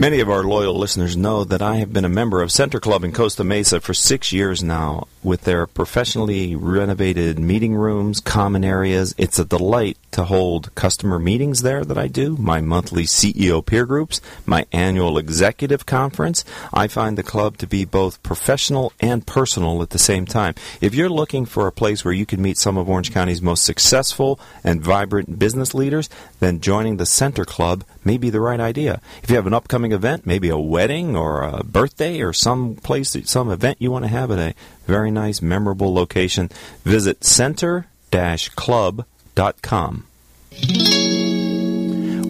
Many 0.02 0.18
of 0.18 0.28
our 0.28 0.42
loyal 0.42 0.74
listeners 0.74 1.16
know 1.16 1.44
that 1.44 1.62
I 1.62 1.76
have 1.76 1.92
been 1.92 2.04
a 2.04 2.08
member 2.08 2.42
of 2.42 2.50
Center 2.50 2.80
Club 2.80 3.04
in 3.04 3.12
Costa 3.12 3.44
Mesa 3.44 3.80
for 3.80 3.94
six 3.94 4.32
years 4.32 4.60
now. 4.60 5.06
With 5.22 5.42
their 5.42 5.68
professionally 5.68 6.56
renovated 6.56 7.38
meeting 7.38 7.76
rooms, 7.76 8.18
common 8.18 8.64
areas, 8.64 9.14
it's 9.16 9.38
a 9.38 9.44
delight 9.44 9.96
to 10.10 10.24
hold 10.24 10.74
customer 10.74 11.20
meetings 11.20 11.62
there 11.62 11.84
that 11.84 11.96
I 11.96 12.08
do, 12.08 12.36
my 12.36 12.60
monthly 12.60 13.04
CEO 13.04 13.64
peer 13.64 13.86
groups, 13.86 14.20
my 14.44 14.66
annual 14.72 15.18
executive 15.18 15.86
conference. 15.86 16.44
I 16.74 16.88
find 16.88 17.16
the 17.16 17.22
club 17.22 17.58
to 17.58 17.68
be 17.68 17.84
both 17.84 18.20
professional 18.24 18.92
and 18.98 19.24
personal 19.24 19.82
at 19.82 19.90
the 19.90 20.00
same 20.00 20.26
time. 20.26 20.56
If 20.80 20.96
you're 20.96 21.08
looking 21.08 21.46
for 21.46 21.68
a 21.68 21.72
place 21.72 22.04
where 22.04 22.12
you 22.12 22.26
can 22.26 22.42
meet 22.42 22.58
some 22.58 22.76
of 22.76 22.88
Orange 22.88 23.12
County's 23.12 23.40
most 23.40 23.62
successful 23.62 24.40
and 24.64 24.82
vibrant 24.82 25.38
business 25.38 25.74
leaders, 25.74 26.10
then 26.40 26.60
joining 26.60 26.96
the 26.96 27.06
Center 27.06 27.44
Club 27.44 27.84
may 28.04 28.18
be 28.18 28.30
the 28.30 28.40
right 28.40 28.58
idea. 28.58 29.00
If 29.22 29.30
you 29.30 29.36
have 29.36 29.46
an 29.46 29.54
upcoming 29.54 29.91
event, 29.92 30.26
maybe 30.26 30.48
a 30.48 30.58
wedding 30.58 31.14
or 31.16 31.42
a 31.42 31.62
birthday 31.62 32.20
or 32.20 32.32
some 32.32 32.74
place, 32.76 33.16
some 33.24 33.50
event 33.50 33.76
you 33.80 33.90
want 33.90 34.04
to 34.04 34.10
have 34.10 34.30
at 34.30 34.38
a 34.38 34.54
very 34.86 35.10
nice, 35.10 35.42
memorable 35.42 35.92
location, 35.94 36.50
visit 36.84 37.24
center-club.com. 37.24 40.06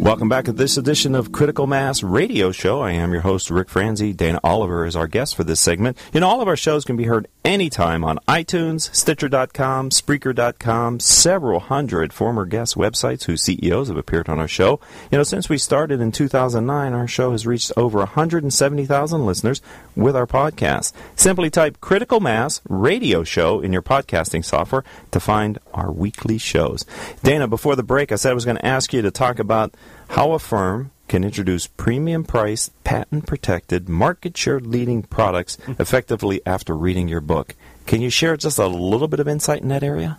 Welcome 0.02 0.28
back 0.28 0.46
to 0.46 0.52
this 0.52 0.76
edition 0.76 1.14
of 1.14 1.30
Critical 1.30 1.68
Mass 1.68 2.02
Radio 2.02 2.50
Show. 2.50 2.80
I 2.80 2.90
am 2.90 3.12
your 3.12 3.20
host, 3.20 3.50
Rick 3.50 3.68
Franzi. 3.68 4.12
Dana 4.12 4.40
Oliver 4.42 4.84
is 4.84 4.96
our 4.96 5.06
guest 5.06 5.36
for 5.36 5.44
this 5.44 5.60
segment. 5.60 5.96
And 6.12 6.24
all 6.24 6.42
of 6.42 6.48
our 6.48 6.56
shows 6.56 6.84
can 6.84 6.96
be 6.96 7.04
heard 7.04 7.28
anytime 7.44 8.02
on 8.02 8.18
iTunes, 8.26 8.92
Stitcher.com, 8.92 9.90
Spreaker.com, 9.90 10.98
several 10.98 11.60
hundred 11.60 12.12
former 12.12 12.46
guest 12.46 12.74
websites 12.74 13.24
whose 13.24 13.42
CEOs 13.42 13.86
have 13.88 13.96
appeared 13.96 14.28
on 14.28 14.40
our 14.40 14.48
show. 14.48 14.80
You 15.12 15.18
know, 15.18 15.24
since 15.24 15.48
we 15.48 15.56
started 15.56 16.00
in 16.00 16.10
2009, 16.10 16.92
our 16.92 17.06
show 17.06 17.30
has 17.30 17.46
reached 17.46 17.70
over 17.76 17.98
170,000 17.98 19.24
listeners 19.24 19.60
with 19.94 20.16
our 20.16 20.26
podcast. 20.26 20.92
Simply 21.14 21.48
type 21.48 21.80
Critical 21.80 22.18
Mass 22.18 22.60
Radio 22.68 23.22
Show 23.22 23.60
in 23.60 23.72
your 23.72 23.82
podcasting 23.82 24.44
software 24.44 24.82
to 25.12 25.20
find 25.20 25.60
our 25.72 25.92
weekly 25.92 26.38
shows. 26.38 26.84
Dana, 27.22 27.46
before 27.46 27.76
the 27.76 27.84
break, 27.84 28.10
I 28.10 28.16
said 28.16 28.32
I 28.32 28.34
was 28.34 28.44
going 28.44 28.56
to 28.56 28.66
ask 28.66 28.92
you 28.92 29.02
to 29.02 29.12
talk 29.12 29.38
about 29.38 29.72
how 30.12 30.32
a 30.32 30.38
firm 30.38 30.90
can 31.08 31.24
introduce 31.24 31.66
premium 31.66 32.22
priced, 32.22 32.70
patent 32.84 33.26
protected, 33.26 33.88
market 33.88 34.36
share 34.36 34.60
leading 34.60 35.02
products 35.02 35.56
effectively 35.78 36.42
after 36.44 36.76
reading 36.76 37.08
your 37.08 37.22
book. 37.22 37.54
Can 37.86 38.02
you 38.02 38.10
share 38.10 38.36
just 38.36 38.58
a 38.58 38.66
little 38.66 39.08
bit 39.08 39.20
of 39.20 39.28
insight 39.28 39.62
in 39.62 39.68
that 39.68 39.82
area? 39.82 40.18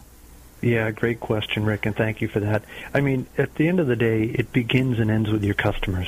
Yeah, 0.61 0.89
great 0.89 1.19
question, 1.19 1.63
Rick, 1.63 1.85
and 1.85 1.95
thank 1.95 2.21
you 2.21 2.27
for 2.27 2.39
that. 2.39 2.63
I 2.91 3.01
mean, 3.01 3.27
at 3.37 3.53
the 3.53 3.67
end 3.67 3.79
of 3.79 3.85
the 3.85 3.95
day, 3.95 4.23
it 4.23 4.51
begins 4.51 4.97
and 4.97 5.11
ends 5.11 5.29
with 5.29 5.43
your 5.43 5.53
customers. 5.53 6.07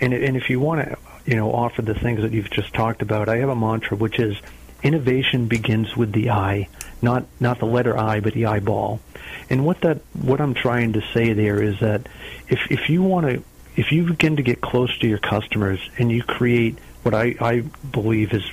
And, 0.00 0.12
and 0.12 0.36
if 0.36 0.50
you 0.50 0.60
want 0.60 0.86
to, 0.86 0.98
you 1.24 1.36
know, 1.36 1.50
offer 1.50 1.80
the 1.80 1.94
things 1.94 2.20
that 2.20 2.32
you've 2.32 2.50
just 2.50 2.74
talked 2.74 3.00
about, 3.00 3.30
I 3.30 3.38
have 3.38 3.48
a 3.48 3.56
mantra 3.56 3.96
which 3.96 4.18
is 4.18 4.36
innovation 4.84 5.48
begins 5.48 5.96
with 5.96 6.12
the 6.12 6.30
eye, 6.30 6.68
not 7.02 7.24
not 7.40 7.58
the 7.58 7.66
letter 7.66 7.98
I, 7.98 8.20
but 8.20 8.34
the 8.34 8.46
eyeball. 8.46 9.00
And 9.50 9.66
what 9.66 9.80
that 9.80 10.00
what 10.12 10.40
I'm 10.40 10.54
trying 10.54 10.92
to 10.92 11.02
say 11.12 11.32
there 11.32 11.60
is 11.60 11.80
that 11.80 12.06
if 12.48 12.60
if 12.70 12.88
you 12.88 13.02
want 13.02 13.26
to 13.26 13.42
if 13.76 13.90
you 13.90 14.04
begin 14.04 14.36
to 14.36 14.42
get 14.42 14.60
close 14.60 14.96
to 14.98 15.08
your 15.08 15.18
customers 15.18 15.80
and 15.98 16.12
you 16.12 16.22
create 16.22 16.78
what 17.02 17.14
I, 17.14 17.34
I 17.40 17.60
believe 17.60 18.32
is 18.32 18.44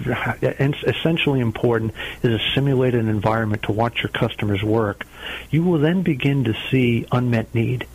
essentially 0.83 1.39
important 1.39 1.93
is 2.21 2.33
a 2.33 2.53
simulated 2.53 3.07
environment 3.07 3.63
to 3.63 3.71
watch 3.71 4.03
your 4.03 4.09
customers 4.09 4.61
work, 4.61 5.05
you 5.49 5.63
will 5.63 5.79
then 5.79 6.01
begin 6.01 6.43
to 6.45 6.53
see 6.69 7.05
unmet 7.11 7.53
need. 7.55 7.87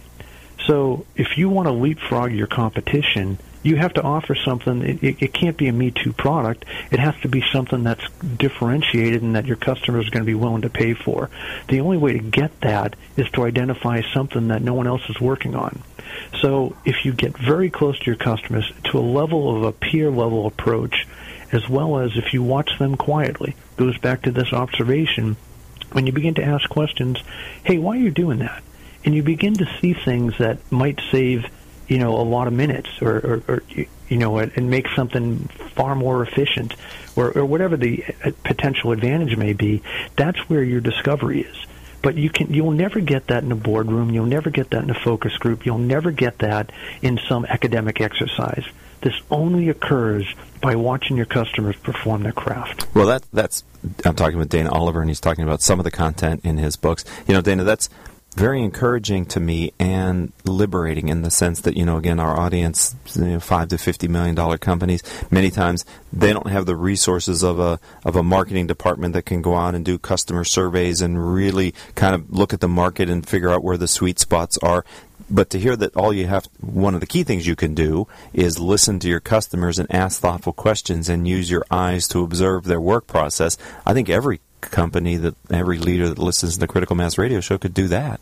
So 0.66 1.04
if 1.14 1.36
you 1.36 1.50
want 1.50 1.66
to 1.66 1.72
leapfrog 1.72 2.32
your 2.32 2.46
competition, 2.46 3.38
you 3.66 3.76
have 3.76 3.94
to 3.94 4.02
offer 4.02 4.34
something. 4.34 4.82
It, 4.82 5.02
it, 5.02 5.22
it, 5.22 5.32
can't 5.32 5.56
be 5.56 5.66
a 5.68 5.72
Me 5.72 5.90
Too 5.90 6.12
product. 6.12 6.64
It 6.90 7.00
has 7.00 7.14
to 7.22 7.28
be 7.28 7.42
something 7.52 7.82
that's 7.82 8.08
differentiated 8.36 9.22
and 9.22 9.34
that 9.34 9.46
your 9.46 9.56
customer 9.56 10.00
is 10.00 10.08
going 10.08 10.22
to 10.22 10.26
be 10.26 10.34
willing 10.34 10.62
to 10.62 10.70
pay 10.70 10.94
for. 10.94 11.30
The 11.68 11.80
only 11.80 11.96
way 11.96 12.12
to 12.12 12.18
get 12.18 12.60
that 12.60 12.96
is 13.16 13.28
to 13.30 13.44
identify 13.44 14.02
something 14.12 14.48
that 14.48 14.62
no 14.62 14.74
one 14.74 14.86
else 14.86 15.02
is 15.08 15.20
working 15.20 15.54
on. 15.54 15.82
So 16.40 16.76
if 16.84 17.04
you 17.04 17.12
get 17.12 17.36
very 17.36 17.70
close 17.70 17.98
to 17.98 18.06
your 18.06 18.16
customers 18.16 18.70
to 18.84 18.98
a 18.98 19.00
level 19.00 19.56
of 19.56 19.62
a 19.64 19.72
peer 19.72 20.10
level 20.10 20.46
approach, 20.46 21.06
as 21.52 21.68
well 21.68 21.98
as 21.98 22.16
if 22.16 22.32
you 22.32 22.42
watch 22.42 22.78
them 22.78 22.96
quietly, 22.96 23.56
goes 23.76 23.98
back 23.98 24.22
to 24.22 24.30
this 24.30 24.52
observation. 24.52 25.36
When 25.92 26.06
you 26.06 26.12
begin 26.12 26.34
to 26.34 26.44
ask 26.44 26.68
questions, 26.68 27.18
hey, 27.64 27.78
why 27.78 27.96
are 27.96 28.00
you 28.00 28.10
doing 28.10 28.38
that? 28.38 28.62
And 29.04 29.14
you 29.14 29.22
begin 29.22 29.54
to 29.54 29.78
see 29.80 29.92
things 29.92 30.38
that 30.38 30.58
might 30.70 31.00
save 31.10 31.46
you 31.88 31.98
know 31.98 32.16
a 32.16 32.22
lot 32.22 32.46
of 32.46 32.52
minutes 32.52 32.88
or, 33.00 33.16
or, 33.16 33.42
or 33.48 33.62
you 34.08 34.16
know 34.16 34.38
and 34.38 34.70
make 34.70 34.86
something 34.94 35.38
far 35.74 35.94
more 35.94 36.22
efficient 36.22 36.74
or, 37.16 37.30
or 37.36 37.44
whatever 37.44 37.76
the 37.76 38.04
uh, 38.24 38.30
potential 38.44 38.92
advantage 38.92 39.36
may 39.36 39.52
be 39.52 39.82
that's 40.16 40.38
where 40.48 40.62
your 40.62 40.80
discovery 40.80 41.42
is 41.42 41.66
but 42.02 42.14
you 42.14 42.30
can 42.30 42.52
you'll 42.52 42.70
never 42.70 43.00
get 43.00 43.26
that 43.28 43.42
in 43.42 43.52
a 43.52 43.56
boardroom 43.56 44.10
you'll 44.10 44.26
never 44.26 44.50
get 44.50 44.70
that 44.70 44.82
in 44.82 44.90
a 44.90 45.00
focus 45.00 45.36
group 45.38 45.66
you'll 45.66 45.78
never 45.78 46.10
get 46.10 46.38
that 46.38 46.70
in 47.02 47.18
some 47.28 47.44
academic 47.46 48.00
exercise 48.00 48.64
this 49.00 49.14
only 49.30 49.68
occurs 49.68 50.26
by 50.60 50.74
watching 50.74 51.16
your 51.16 51.26
customers 51.26 51.76
perform 51.76 52.22
their 52.22 52.32
craft. 52.32 52.86
Well, 52.94 53.06
that 53.06 53.24
that's 53.32 53.62
I'm 54.04 54.16
talking 54.16 54.38
with 54.38 54.48
Dana 54.48 54.70
Oliver, 54.70 55.00
and 55.00 55.08
he's 55.08 55.20
talking 55.20 55.44
about 55.44 55.62
some 55.62 55.78
of 55.78 55.84
the 55.84 55.90
content 55.90 56.40
in 56.44 56.56
his 56.56 56.76
books. 56.76 57.04
You 57.28 57.34
know, 57.34 57.40
Dana, 57.40 57.62
that's 57.62 57.88
very 58.36 58.62
encouraging 58.62 59.24
to 59.24 59.40
me 59.40 59.72
and 59.80 60.30
liberating 60.44 61.08
in 61.08 61.22
the 61.22 61.30
sense 61.30 61.62
that 61.62 61.76
you 61.76 61.84
know 61.86 61.96
again 61.96 62.20
our 62.20 62.38
audience 62.38 62.94
you 63.14 63.24
know, 63.24 63.40
five 63.40 63.68
to 63.68 63.78
fifty 63.78 64.06
million 64.06 64.34
dollar 64.34 64.58
companies 64.58 65.02
many 65.30 65.50
times 65.50 65.86
they 66.12 66.34
don't 66.34 66.48
have 66.48 66.66
the 66.66 66.76
resources 66.76 67.42
of 67.42 67.58
a 67.58 67.80
of 68.04 68.14
a 68.14 68.22
marketing 68.22 68.66
department 68.66 69.14
that 69.14 69.24
can 69.24 69.40
go 69.40 69.56
out 69.56 69.74
and 69.74 69.84
do 69.84 69.98
customer 69.98 70.44
surveys 70.44 71.00
and 71.00 71.34
really 71.34 71.74
kind 71.94 72.14
of 72.14 72.30
look 72.30 72.52
at 72.52 72.60
the 72.60 72.68
market 72.68 73.08
and 73.08 73.26
figure 73.26 73.50
out 73.50 73.64
where 73.64 73.76
the 73.78 73.88
sweet 73.88 74.18
spots 74.18 74.58
are. 74.58 74.84
But 75.28 75.50
to 75.50 75.58
hear 75.58 75.74
that 75.76 75.96
all 75.96 76.12
you 76.12 76.26
have 76.26 76.46
one 76.60 76.94
of 76.94 77.00
the 77.00 77.06
key 77.06 77.24
things 77.24 77.46
you 77.46 77.56
can 77.56 77.74
do 77.74 78.06
is 78.32 78.60
listen 78.60 79.00
to 79.00 79.08
your 79.08 79.18
customers 79.18 79.78
and 79.78 79.92
ask 79.92 80.20
thoughtful 80.20 80.52
questions 80.52 81.08
and 81.08 81.26
use 81.26 81.50
your 81.50 81.64
eyes 81.70 82.06
to 82.08 82.22
observe 82.22 82.64
their 82.64 82.80
work 82.80 83.08
process. 83.08 83.58
I 83.84 83.92
think 83.92 84.08
every 84.08 84.40
company 84.70 85.16
that 85.16 85.34
every 85.50 85.78
leader 85.78 86.08
that 86.08 86.18
listens 86.18 86.54
to 86.54 86.60
the 86.60 86.66
Critical 86.66 86.96
Mass 86.96 87.18
Radio 87.18 87.40
Show 87.40 87.58
could 87.58 87.74
do 87.74 87.88
that. 87.88 88.20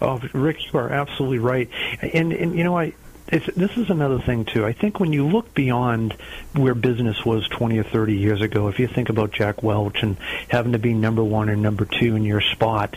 Oh, 0.00 0.20
Rick, 0.32 0.72
you 0.72 0.78
are 0.78 0.90
absolutely 0.90 1.38
right. 1.38 1.68
And 2.00 2.32
and 2.32 2.54
you 2.56 2.64
know, 2.64 2.78
I 2.78 2.94
this 3.30 3.76
is 3.76 3.90
another 3.90 4.18
thing 4.20 4.46
too. 4.46 4.64
I 4.64 4.72
think 4.72 5.00
when 5.00 5.12
you 5.12 5.26
look 5.26 5.54
beyond 5.54 6.16
where 6.54 6.74
business 6.74 7.24
was 7.26 7.46
20 7.48 7.78
or 7.78 7.84
30 7.84 8.16
years 8.16 8.40
ago, 8.40 8.68
if 8.68 8.78
you 8.78 8.88
think 8.88 9.10
about 9.10 9.32
Jack 9.32 9.62
Welch 9.62 10.02
and 10.02 10.16
having 10.48 10.72
to 10.72 10.78
be 10.78 10.94
number 10.94 11.22
one 11.22 11.50
or 11.50 11.56
number 11.56 11.84
two 11.84 12.16
in 12.16 12.24
your 12.24 12.40
spot, 12.40 12.96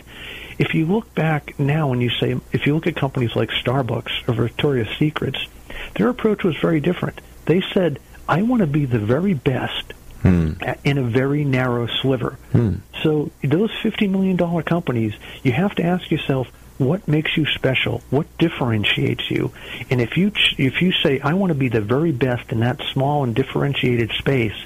if 0.58 0.74
you 0.74 0.86
look 0.86 1.14
back 1.14 1.58
now 1.58 1.92
and 1.92 2.02
you 2.02 2.08
say, 2.08 2.40
if 2.52 2.66
you 2.66 2.74
look 2.74 2.86
at 2.86 2.96
companies 2.96 3.36
like 3.36 3.50
Starbucks 3.50 4.26
or 4.26 4.34
Victoria's 4.34 4.88
Secrets, 4.98 5.38
their 5.96 6.08
approach 6.08 6.44
was 6.44 6.56
very 6.56 6.80
different. 6.80 7.20
They 7.44 7.62
said, 7.74 7.98
I 8.28 8.42
want 8.42 8.60
to 8.60 8.66
be 8.66 8.86
the 8.86 8.98
very 8.98 9.34
best 9.34 9.92
hmm. 10.22 10.52
in 10.84 10.98
a 10.98 11.02
very 11.02 11.44
narrow 11.44 11.86
sliver. 12.00 12.38
Hmm. 12.52 12.76
So 13.02 13.30
those 13.42 13.70
$50 13.82 14.10
million 14.10 14.36
companies, 14.62 15.14
you 15.42 15.52
have 15.52 15.74
to 15.76 15.82
ask 15.82 16.10
yourself, 16.10 16.48
what 16.78 17.06
makes 17.06 17.36
you 17.36 17.46
special? 17.46 18.02
What 18.10 18.26
differentiates 18.38 19.30
you? 19.30 19.52
And 19.90 20.00
if 20.00 20.16
you 20.16 20.32
if 20.58 20.82
you 20.82 20.92
say 20.92 21.20
I 21.20 21.34
want 21.34 21.50
to 21.50 21.54
be 21.54 21.68
the 21.68 21.80
very 21.80 22.12
best 22.12 22.50
in 22.50 22.60
that 22.60 22.80
small 22.92 23.24
and 23.24 23.34
differentiated 23.34 24.10
space, 24.18 24.56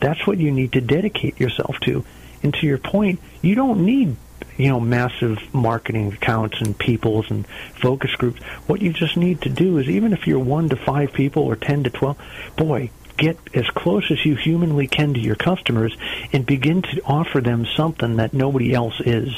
that's 0.00 0.26
what 0.26 0.38
you 0.38 0.50
need 0.50 0.72
to 0.72 0.80
dedicate 0.80 1.40
yourself 1.40 1.76
to. 1.80 2.04
And 2.42 2.54
to 2.54 2.66
your 2.66 2.78
point, 2.78 3.20
you 3.42 3.54
don't 3.54 3.84
need 3.84 4.16
you 4.56 4.68
know 4.68 4.80
massive 4.80 5.38
marketing 5.52 6.12
accounts 6.12 6.60
and 6.60 6.78
peoples 6.78 7.30
and 7.30 7.46
focus 7.80 8.14
groups. 8.14 8.40
What 8.66 8.82
you 8.82 8.92
just 8.92 9.16
need 9.16 9.42
to 9.42 9.48
do 9.48 9.78
is 9.78 9.88
even 9.88 10.12
if 10.12 10.26
you're 10.26 10.38
one 10.38 10.68
to 10.68 10.76
five 10.76 11.12
people 11.12 11.44
or 11.44 11.56
ten 11.56 11.84
to 11.84 11.90
twelve, 11.90 12.18
boy, 12.56 12.90
get 13.16 13.38
as 13.54 13.66
close 13.70 14.10
as 14.10 14.24
you 14.24 14.34
humanly 14.34 14.86
can 14.86 15.14
to 15.14 15.20
your 15.20 15.36
customers 15.36 15.96
and 16.32 16.44
begin 16.44 16.82
to 16.82 17.00
offer 17.04 17.40
them 17.40 17.66
something 17.76 18.16
that 18.16 18.32
nobody 18.32 18.74
else 18.74 19.00
is. 19.00 19.30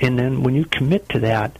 And 0.00 0.18
then 0.18 0.42
when 0.42 0.54
you 0.54 0.64
commit 0.64 1.08
to 1.10 1.20
that, 1.20 1.56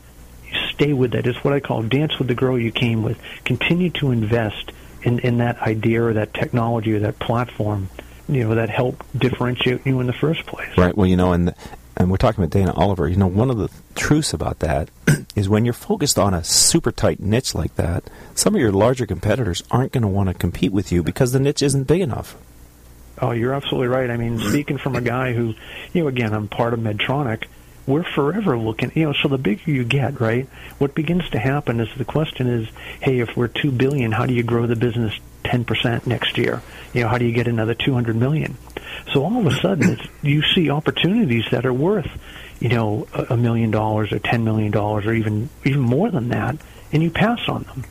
stay 0.71 0.93
with 0.93 1.11
that. 1.11 1.27
It's 1.27 1.43
what 1.43 1.53
I 1.53 1.59
call 1.59 1.83
dance 1.83 2.17
with 2.17 2.27
the 2.27 2.35
girl 2.35 2.59
you 2.59 2.71
came 2.71 3.03
with. 3.03 3.19
Continue 3.43 3.89
to 3.91 4.11
invest 4.11 4.71
in, 5.03 5.19
in 5.19 5.37
that 5.37 5.59
idea 5.61 6.03
or 6.03 6.13
that 6.13 6.33
technology 6.33 6.93
or 6.93 6.99
that 6.99 7.19
platform, 7.19 7.89
you 8.27 8.43
know, 8.43 8.55
that 8.55 8.69
helped 8.69 9.17
differentiate 9.17 9.85
you 9.85 9.99
in 9.99 10.07
the 10.07 10.13
first 10.13 10.45
place. 10.45 10.77
Right. 10.77 10.95
Well, 10.95 11.07
you 11.07 11.17
know, 11.17 11.33
and 11.33 11.53
and 11.97 12.11
we're 12.11 12.17
talking 12.17 12.43
about 12.43 12.51
Dana 12.51 12.73
Oliver. 12.73 13.07
You 13.07 13.15
know, 13.15 13.27
one 13.27 13.49
of 13.49 13.57
the 13.57 13.69
truths 13.95 14.33
about 14.33 14.59
that 14.59 14.89
is 15.35 15.47
when 15.47 15.65
you're 15.65 15.73
focused 15.73 16.19
on 16.19 16.33
a 16.33 16.43
super 16.43 16.91
tight 16.91 17.19
niche 17.19 17.55
like 17.55 17.75
that, 17.75 18.03
some 18.33 18.55
of 18.55 18.61
your 18.61 18.71
larger 18.71 19.05
competitors 19.05 19.63
aren't 19.71 19.93
going 19.93 20.01
to 20.01 20.07
want 20.07 20.29
to 20.29 20.33
compete 20.33 20.71
with 20.71 20.91
you 20.91 21.03
because 21.03 21.31
the 21.31 21.39
niche 21.39 21.61
isn't 21.61 21.85
big 21.85 22.01
enough. 22.01 22.35
Oh, 23.21 23.31
you're 23.31 23.53
absolutely 23.53 23.87
right. 23.87 24.09
I 24.09 24.17
mean, 24.17 24.39
speaking 24.39 24.77
from 24.77 24.95
a 24.95 25.01
guy 25.01 25.31
who, 25.33 25.53
you 25.93 26.01
know, 26.01 26.07
again, 26.07 26.33
I'm 26.33 26.49
part 26.49 26.73
of 26.73 26.81
Medtronic. 26.81 27.45
We're 27.87 28.03
forever 28.03 28.57
looking, 28.57 28.91
you 28.95 29.05
know. 29.05 29.13
So 29.13 29.29
the 29.29 29.37
bigger 29.37 29.71
you 29.71 29.85
get, 29.85 30.19
right? 30.19 30.49
What 30.79 30.95
begins 30.95 31.29
to 31.29 31.39
happen 31.39 31.79
is 31.79 31.87
the 31.97 32.03
question 32.03 32.47
is, 32.47 32.67
hey, 32.99 33.19
if 33.19 33.37
we're 33.37 33.47
two 33.47 33.71
billion, 33.71 34.11
how 34.11 34.25
do 34.25 34.33
you 34.33 34.43
grow 34.43 34.65
the 34.65 34.75
business 34.75 35.13
10% 35.45 36.05
next 36.07 36.37
year? 36.37 36.61
You 36.93 37.03
know, 37.03 37.07
how 37.07 37.17
do 37.17 37.25
you 37.25 37.33
get 37.33 37.47
another 37.47 37.73
200 37.73 38.15
million? 38.15 38.57
So 39.13 39.23
all 39.23 39.37
of 39.39 39.45
a 39.45 39.55
sudden, 39.61 39.97
you 40.21 40.41
see 40.41 40.69
opportunities 40.69 41.45
that 41.51 41.65
are 41.65 41.73
worth, 41.73 42.09
you 42.59 42.69
know, 42.69 43.07
a 43.13 43.37
million 43.37 43.71
dollars 43.71 44.11
or 44.11 44.19
10 44.19 44.43
million 44.43 44.71
dollars 44.71 45.05
or 45.05 45.13
even 45.13 45.49
even 45.63 45.81
more 45.81 46.09
than 46.09 46.29
that, 46.29 46.57
and 46.91 47.03
you 47.03 47.11
pass 47.11 47.39
on 47.47 47.63
them. 47.63 47.83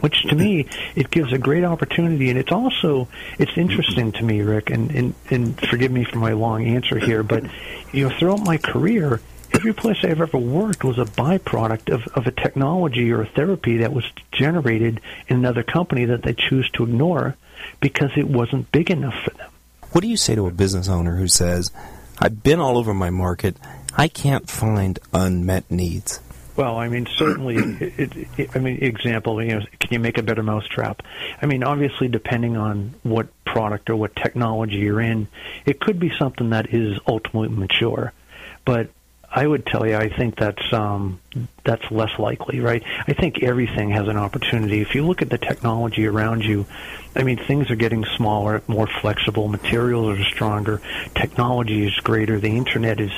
Which 0.00 0.22
to 0.28 0.36
me, 0.36 0.68
it 0.94 1.10
gives 1.10 1.32
a 1.32 1.38
great 1.38 1.64
opportunity, 1.64 2.30
and 2.30 2.38
it's 2.38 2.52
also 2.52 3.08
it's 3.38 3.56
interesting 3.56 4.12
to 4.12 4.22
me, 4.22 4.42
Rick, 4.42 4.70
and 4.70 4.90
and, 4.92 5.14
and 5.30 5.60
forgive 5.68 5.90
me 5.90 6.04
for 6.04 6.18
my 6.18 6.32
long 6.32 6.66
answer 6.66 6.98
here, 6.98 7.22
but 7.22 7.44
you 7.92 8.08
know, 8.08 8.16
throughout 8.16 8.44
my 8.44 8.58
career, 8.58 9.20
every 9.54 9.72
place 9.72 9.98
I've 10.02 10.20
ever 10.20 10.38
worked 10.38 10.84
was 10.84 10.98
a 10.98 11.04
byproduct 11.04 11.92
of, 11.92 12.06
of 12.14 12.26
a 12.26 12.30
technology 12.30 13.10
or 13.12 13.22
a 13.22 13.26
therapy 13.26 13.78
that 13.78 13.92
was 13.92 14.04
generated 14.32 15.00
in 15.28 15.36
another 15.36 15.62
company 15.62 16.06
that 16.06 16.22
they 16.22 16.34
choose 16.34 16.68
to 16.74 16.84
ignore 16.84 17.36
because 17.80 18.10
it 18.16 18.28
wasn't 18.28 18.70
big 18.72 18.90
enough 18.90 19.14
for 19.24 19.30
them. 19.36 19.50
What 19.92 20.02
do 20.02 20.08
you 20.08 20.16
say 20.16 20.34
to 20.34 20.46
a 20.46 20.50
business 20.50 20.88
owner 20.88 21.16
who 21.16 21.28
says, 21.28 21.72
I've 22.18 22.42
been 22.42 22.60
all 22.60 22.76
over 22.76 22.92
my 22.92 23.10
market, 23.10 23.56
I 23.96 24.08
can't 24.08 24.48
find 24.48 24.98
unmet 25.12 25.70
needs? 25.70 26.20
Well, 26.56 26.76
I 26.76 26.88
mean, 26.88 27.06
certainly. 27.16 27.54
It, 27.56 28.28
it, 28.36 28.50
I 28.52 28.58
mean, 28.58 28.82
example. 28.82 29.40
You 29.40 29.60
know, 29.60 29.66
can 29.78 29.92
you 29.92 30.00
make 30.00 30.18
a 30.18 30.24
better 30.24 30.42
mousetrap? 30.42 31.02
I 31.40 31.46
mean, 31.46 31.62
obviously, 31.62 32.08
depending 32.08 32.56
on 32.56 32.94
what 33.04 33.28
product 33.44 33.90
or 33.90 33.96
what 33.96 34.16
technology 34.16 34.78
you're 34.78 35.00
in, 35.00 35.28
it 35.66 35.78
could 35.78 36.00
be 36.00 36.10
something 36.18 36.50
that 36.50 36.74
is 36.74 36.98
ultimately 37.06 37.48
mature. 37.48 38.12
But 38.64 38.90
I 39.30 39.46
would 39.46 39.66
tell 39.66 39.86
you, 39.86 39.94
I 39.94 40.08
think 40.08 40.36
that's 40.36 40.72
um, 40.72 41.20
that's 41.64 41.90
less 41.90 42.18
likely, 42.18 42.60
right? 42.60 42.82
I 43.06 43.12
think 43.12 43.42
everything 43.42 43.90
has 43.90 44.08
an 44.08 44.16
opportunity. 44.16 44.80
If 44.80 44.94
you 44.94 45.06
look 45.06 45.20
at 45.20 45.28
the 45.28 45.36
technology 45.36 46.06
around 46.06 46.44
you, 46.44 46.66
I 47.14 47.24
mean, 47.24 47.36
things 47.36 47.70
are 47.70 47.76
getting 47.76 48.04
smaller, 48.16 48.62
more 48.68 48.86
flexible. 48.86 49.48
Materials 49.48 50.18
are 50.18 50.24
stronger. 50.24 50.80
Technology 51.14 51.86
is 51.86 51.94
greater. 51.96 52.40
The 52.40 52.56
internet 52.56 53.00
is 53.00 53.12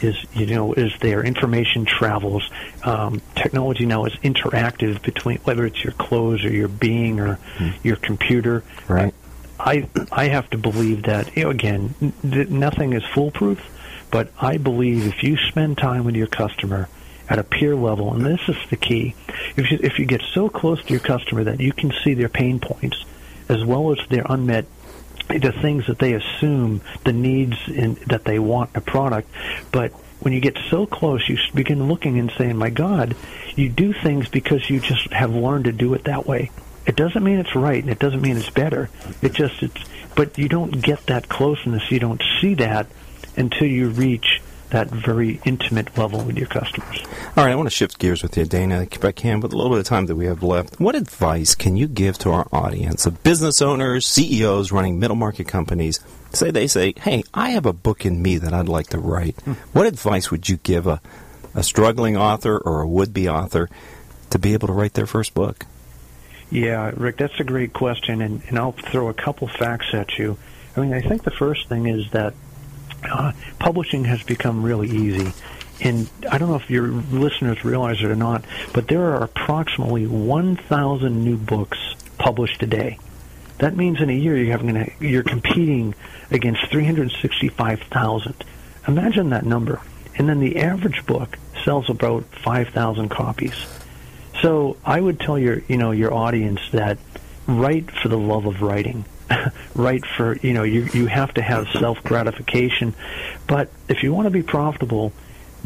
is 0.00 0.16
you 0.32 0.46
know 0.46 0.72
is 0.72 0.92
there. 1.00 1.22
Information 1.22 1.84
travels. 1.84 2.48
Um, 2.82 3.20
technology 3.34 3.84
now 3.84 4.06
is 4.06 4.14
interactive 4.24 5.02
between 5.02 5.38
whether 5.40 5.66
it's 5.66 5.84
your 5.84 5.92
clothes 5.92 6.42
or 6.42 6.50
your 6.50 6.68
being 6.68 7.20
or 7.20 7.38
mm. 7.58 7.74
your 7.82 7.96
computer. 7.96 8.64
Right. 8.88 9.14
I 9.58 9.86
I 10.10 10.28
have 10.28 10.48
to 10.50 10.58
believe 10.58 11.02
that 11.02 11.36
you 11.36 11.44
know, 11.44 11.50
again, 11.50 11.94
n- 12.00 12.46
nothing 12.48 12.94
is 12.94 13.04
foolproof 13.04 13.60
but 14.10 14.30
I 14.40 14.56
believe 14.56 15.06
if 15.06 15.22
you 15.22 15.36
spend 15.36 15.78
time 15.78 16.04
with 16.04 16.16
your 16.16 16.26
customer 16.26 16.88
at 17.28 17.38
a 17.38 17.44
peer 17.44 17.76
level, 17.76 18.12
and 18.12 18.26
this 18.26 18.40
is 18.48 18.56
the 18.70 18.76
key, 18.76 19.14
if 19.56 19.70
you, 19.70 19.78
if 19.82 19.98
you 19.98 20.06
get 20.06 20.22
so 20.34 20.48
close 20.48 20.82
to 20.84 20.90
your 20.90 21.00
customer 21.00 21.44
that 21.44 21.60
you 21.60 21.72
can 21.72 21.92
see 22.02 22.14
their 22.14 22.28
pain 22.28 22.58
points 22.58 23.04
as 23.48 23.64
well 23.64 23.92
as 23.92 23.98
their 24.08 24.24
unmet 24.28 24.66
the 25.38 25.52
things 25.52 25.86
that 25.86 25.98
they 25.98 26.14
assume 26.14 26.80
the 27.04 27.12
needs 27.12 27.56
in, 27.68 27.94
that 28.08 28.24
they 28.24 28.38
want 28.38 28.70
in 28.74 28.78
a 28.78 28.80
product, 28.80 29.30
but 29.70 29.92
when 30.20 30.34
you 30.34 30.40
get 30.40 30.58
so 30.70 30.86
close, 30.86 31.28
you 31.28 31.38
begin 31.54 31.88
looking 31.88 32.18
and 32.18 32.32
saying, 32.36 32.56
"My 32.56 32.70
God, 32.70 33.14
you 33.56 33.68
do 33.68 33.92
things 33.92 34.28
because 34.28 34.68
you 34.68 34.80
just 34.80 35.12
have 35.12 35.34
learned 35.34 35.64
to 35.64 35.72
do 35.72 35.94
it 35.94 36.04
that 36.04 36.26
way." 36.26 36.50
It 36.86 36.96
doesn't 36.96 37.22
mean 37.22 37.38
it's 37.38 37.54
right, 37.54 37.82
and 37.82 37.90
it 37.90 37.98
doesn't 37.98 38.20
mean 38.20 38.36
it's 38.36 38.50
better. 38.50 38.90
It 39.22 39.32
just 39.32 39.62
it's, 39.62 39.82
but 40.14 40.36
you 40.36 40.48
don't 40.48 40.82
get 40.82 41.06
that 41.06 41.28
closeness. 41.28 41.90
You 41.90 42.00
don't 42.00 42.22
see 42.40 42.54
that 42.54 42.86
until 43.40 43.66
you 43.66 43.88
reach 43.88 44.40
that 44.70 44.88
very 44.88 45.40
intimate 45.44 45.96
level 45.98 46.22
with 46.22 46.38
your 46.38 46.46
customers. 46.46 47.02
All 47.36 47.44
right, 47.44 47.52
I 47.52 47.54
want 47.56 47.66
to 47.66 47.74
shift 47.74 47.98
gears 47.98 48.22
with 48.22 48.36
you, 48.36 48.44
Dana, 48.44 48.82
if 48.82 49.04
I 49.04 49.12
can, 49.12 49.40
with 49.40 49.52
a 49.52 49.56
little 49.56 49.72
bit 49.72 49.80
of 49.80 49.86
time 49.86 50.06
that 50.06 50.14
we 50.14 50.26
have 50.26 50.42
left. 50.42 50.78
What 50.78 50.94
advice 50.94 51.54
can 51.54 51.76
you 51.76 51.88
give 51.88 52.18
to 52.18 52.30
our 52.30 52.46
audience 52.52 53.06
of 53.06 53.22
business 53.22 53.60
owners, 53.60 54.06
CEOs 54.06 54.70
running 54.70 55.00
middle 55.00 55.16
market 55.16 55.48
companies? 55.48 56.00
Say 56.32 56.50
they 56.52 56.68
say, 56.68 56.94
hey, 56.96 57.24
I 57.34 57.50
have 57.50 57.66
a 57.66 57.72
book 57.72 58.06
in 58.06 58.22
me 58.22 58.38
that 58.38 58.52
I'd 58.52 58.68
like 58.68 58.88
to 58.88 58.98
write. 58.98 59.40
Hmm. 59.40 59.52
What 59.72 59.86
advice 59.86 60.30
would 60.30 60.48
you 60.48 60.58
give 60.58 60.86
a, 60.86 61.00
a 61.54 61.64
struggling 61.64 62.16
author 62.16 62.56
or 62.56 62.82
a 62.82 62.86
would 62.86 63.12
be 63.12 63.28
author 63.28 63.68
to 64.30 64.38
be 64.38 64.52
able 64.52 64.68
to 64.68 64.74
write 64.74 64.94
their 64.94 65.06
first 65.06 65.34
book? 65.34 65.66
Yeah, 66.50 66.92
Rick, 66.96 67.16
that's 67.16 67.38
a 67.38 67.44
great 67.44 67.72
question, 67.72 68.22
and, 68.22 68.42
and 68.48 68.58
I'll 68.58 68.72
throw 68.72 69.08
a 69.08 69.14
couple 69.14 69.48
facts 69.48 69.86
at 69.92 70.18
you. 70.18 70.36
I 70.76 70.80
mean, 70.80 70.92
I 70.92 71.00
think 71.00 71.22
the 71.22 71.30
first 71.30 71.68
thing 71.68 71.86
is 71.86 72.10
that 72.10 72.34
uh, 73.04 73.32
publishing 73.58 74.04
has 74.04 74.22
become 74.22 74.62
really 74.62 74.88
easy. 74.88 75.32
And 75.82 76.10
I 76.30 76.38
don't 76.38 76.50
know 76.50 76.56
if 76.56 76.68
your 76.68 76.88
listeners 76.88 77.64
realize 77.64 78.02
it 78.02 78.10
or 78.10 78.16
not, 78.16 78.44
but 78.74 78.88
there 78.88 79.02
are 79.12 79.24
approximately 79.24 80.06
1,000 80.06 81.24
new 81.24 81.36
books 81.36 81.78
published 82.18 82.62
a 82.62 82.66
day. 82.66 82.98
That 83.58 83.76
means 83.76 84.00
in 84.00 84.10
a 84.10 84.14
year 84.14 84.36
you're 84.36 84.56
having 84.56 84.94
you're 85.00 85.22
competing 85.22 85.94
against 86.30 86.66
365,000. 86.70 88.34
Imagine 88.88 89.30
that 89.30 89.44
number. 89.44 89.80
And 90.16 90.28
then 90.28 90.40
the 90.40 90.58
average 90.58 91.04
book 91.06 91.38
sells 91.64 91.90
about 91.90 92.24
5,000 92.24 93.08
copies. 93.08 93.54
So 94.40 94.76
I 94.84 95.00
would 95.00 95.20
tell 95.20 95.38
your 95.38 95.62
you 95.68 95.76
know 95.76 95.90
your 95.90 96.12
audience 96.12 96.60
that 96.72 96.98
write 97.46 97.90
for 97.90 98.08
the 98.08 98.18
love 98.18 98.46
of 98.46 98.62
writing. 98.62 99.04
right 99.74 100.04
for 100.16 100.36
you 100.38 100.52
know 100.52 100.62
you 100.62 100.88
you 100.92 101.06
have 101.06 101.32
to 101.34 101.42
have 101.42 101.66
self 101.78 102.02
gratification 102.02 102.94
but 103.46 103.70
if 103.88 104.02
you 104.02 104.12
want 104.12 104.26
to 104.26 104.30
be 104.30 104.42
profitable 104.42 105.12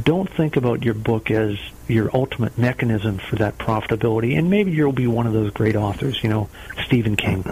don't 0.03 0.29
think 0.29 0.57
about 0.57 0.85
your 0.85 0.94
book 0.94 1.31
as 1.31 1.57
your 1.87 2.11
ultimate 2.14 2.59
mechanism 2.59 3.18
for 3.18 3.37
that 3.37 3.59
profitability. 3.59 4.37
And 4.37 4.50
maybe 4.50 4.72
you'll 4.72 4.92
be 4.92 5.07
one 5.07 5.27
of 5.27 5.33
those 5.33 5.53
great 5.53 5.77
authors 5.77 6.22
you 6.22 6.31
know 6.31 6.48
Stephen 6.87 7.16
King. 7.16 7.44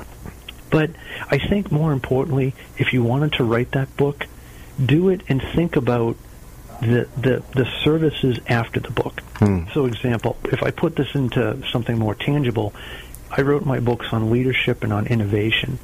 But 0.71 0.91
I 1.29 1.39
think 1.39 1.71
more 1.71 1.93
importantly 1.93 2.55
if 2.79 2.93
you 2.93 3.03
wanted 3.03 3.35
to 3.35 3.45
write 3.45 3.73
that 3.73 3.97
book 3.97 4.27
do 4.85 5.11
it 5.11 5.23
and 5.29 5.43
think 5.55 5.77
about 5.77 6.17
the 6.81 7.09
the, 7.17 7.43
the 7.55 7.67
services 7.85 8.41
after 8.49 8.81
the 8.81 8.91
book. 8.91 9.21
Hmm. 9.37 9.65
so 9.73 9.87
example 9.87 10.37
if 10.45 10.63
I 10.63 10.71
put 10.71 10.97
this 10.97 11.15
into 11.15 11.63
something 11.71 11.99
more 11.99 12.15
tangible 12.15 12.75
I 13.31 13.43
wrote 13.43 13.65
my 13.65 13.81
books 13.81 14.07
on 14.13 14.31
leadership 14.31 14.83
and 14.83 14.93
on 14.93 15.07
innovation 15.07 15.79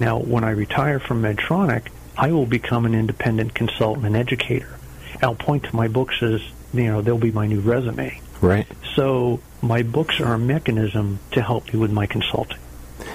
now, 0.00 0.18
when 0.18 0.44
I 0.44 0.50
retire 0.50 0.98
from 0.98 1.22
Medtronic, 1.22 1.88
I 2.16 2.32
will 2.32 2.46
become 2.46 2.86
an 2.86 2.94
independent 2.94 3.54
consultant 3.54 4.06
and 4.06 4.16
educator. 4.16 4.78
I'll 5.22 5.34
point 5.34 5.64
to 5.64 5.76
my 5.76 5.88
books 5.88 6.22
as, 6.22 6.40
you 6.72 6.84
know, 6.84 7.02
they'll 7.02 7.18
be 7.18 7.30
my 7.30 7.46
new 7.46 7.60
resume. 7.60 8.18
Right. 8.40 8.66
So 8.96 9.40
my 9.60 9.82
books 9.82 10.18
are 10.20 10.34
a 10.34 10.38
mechanism 10.38 11.20
to 11.32 11.42
help 11.42 11.72
me 11.72 11.78
with 11.78 11.92
my 11.92 12.06
consulting. 12.06 12.58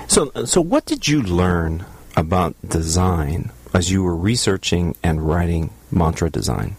So, 0.07 0.31
so 0.45 0.61
what 0.61 0.85
did 0.85 1.07
you 1.07 1.23
learn 1.23 1.85
about 2.15 2.55
design 2.67 3.51
as 3.73 3.91
you 3.91 4.03
were 4.03 4.15
researching 4.15 4.95
and 5.03 5.27
writing 5.27 5.71
mantra 5.91 6.29
design? 6.29 6.75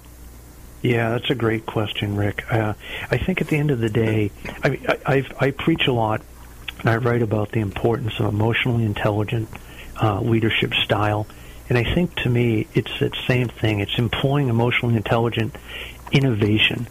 Yeah, 0.83 1.11
that's 1.11 1.31
a 1.31 1.35
great 1.35 1.67
question, 1.67 2.17
Rick. 2.17 2.45
Uh, 2.53 2.75
I 3.11 3.19
think 3.19 3.41
at 3.41 3.49
the 3.49 3.57
end 3.57 3.73
of 3.73 3.81
the 3.81 3.91
day, 3.91 4.31
I, 4.63 4.69
mean, 4.69 4.87
I, 4.89 4.99
I've, 5.05 5.35
I 5.41 5.51
preach 5.51 5.89
a 5.89 5.93
lot, 5.93 6.23
and 6.81 6.91
I 6.91 6.97
write 6.97 7.23
about 7.23 7.51
the 7.51 7.61
importance 7.61 8.21
of 8.21 8.27
emotionally 8.27 8.85
intelligent 8.85 9.49
uh, 10.01 10.21
leadership 10.21 10.75
style. 10.75 11.27
And 11.69 11.77
I 11.77 11.95
think 11.95 12.15
to 12.17 12.31
me, 12.31 12.67
it's 12.75 12.93
that 13.01 13.13
same 13.27 13.49
thing. 13.49 13.81
It's 13.81 13.99
employing 13.99 14.49
emotionally 14.49 14.97
intelligent 14.97 15.57
innovation. 16.13 16.87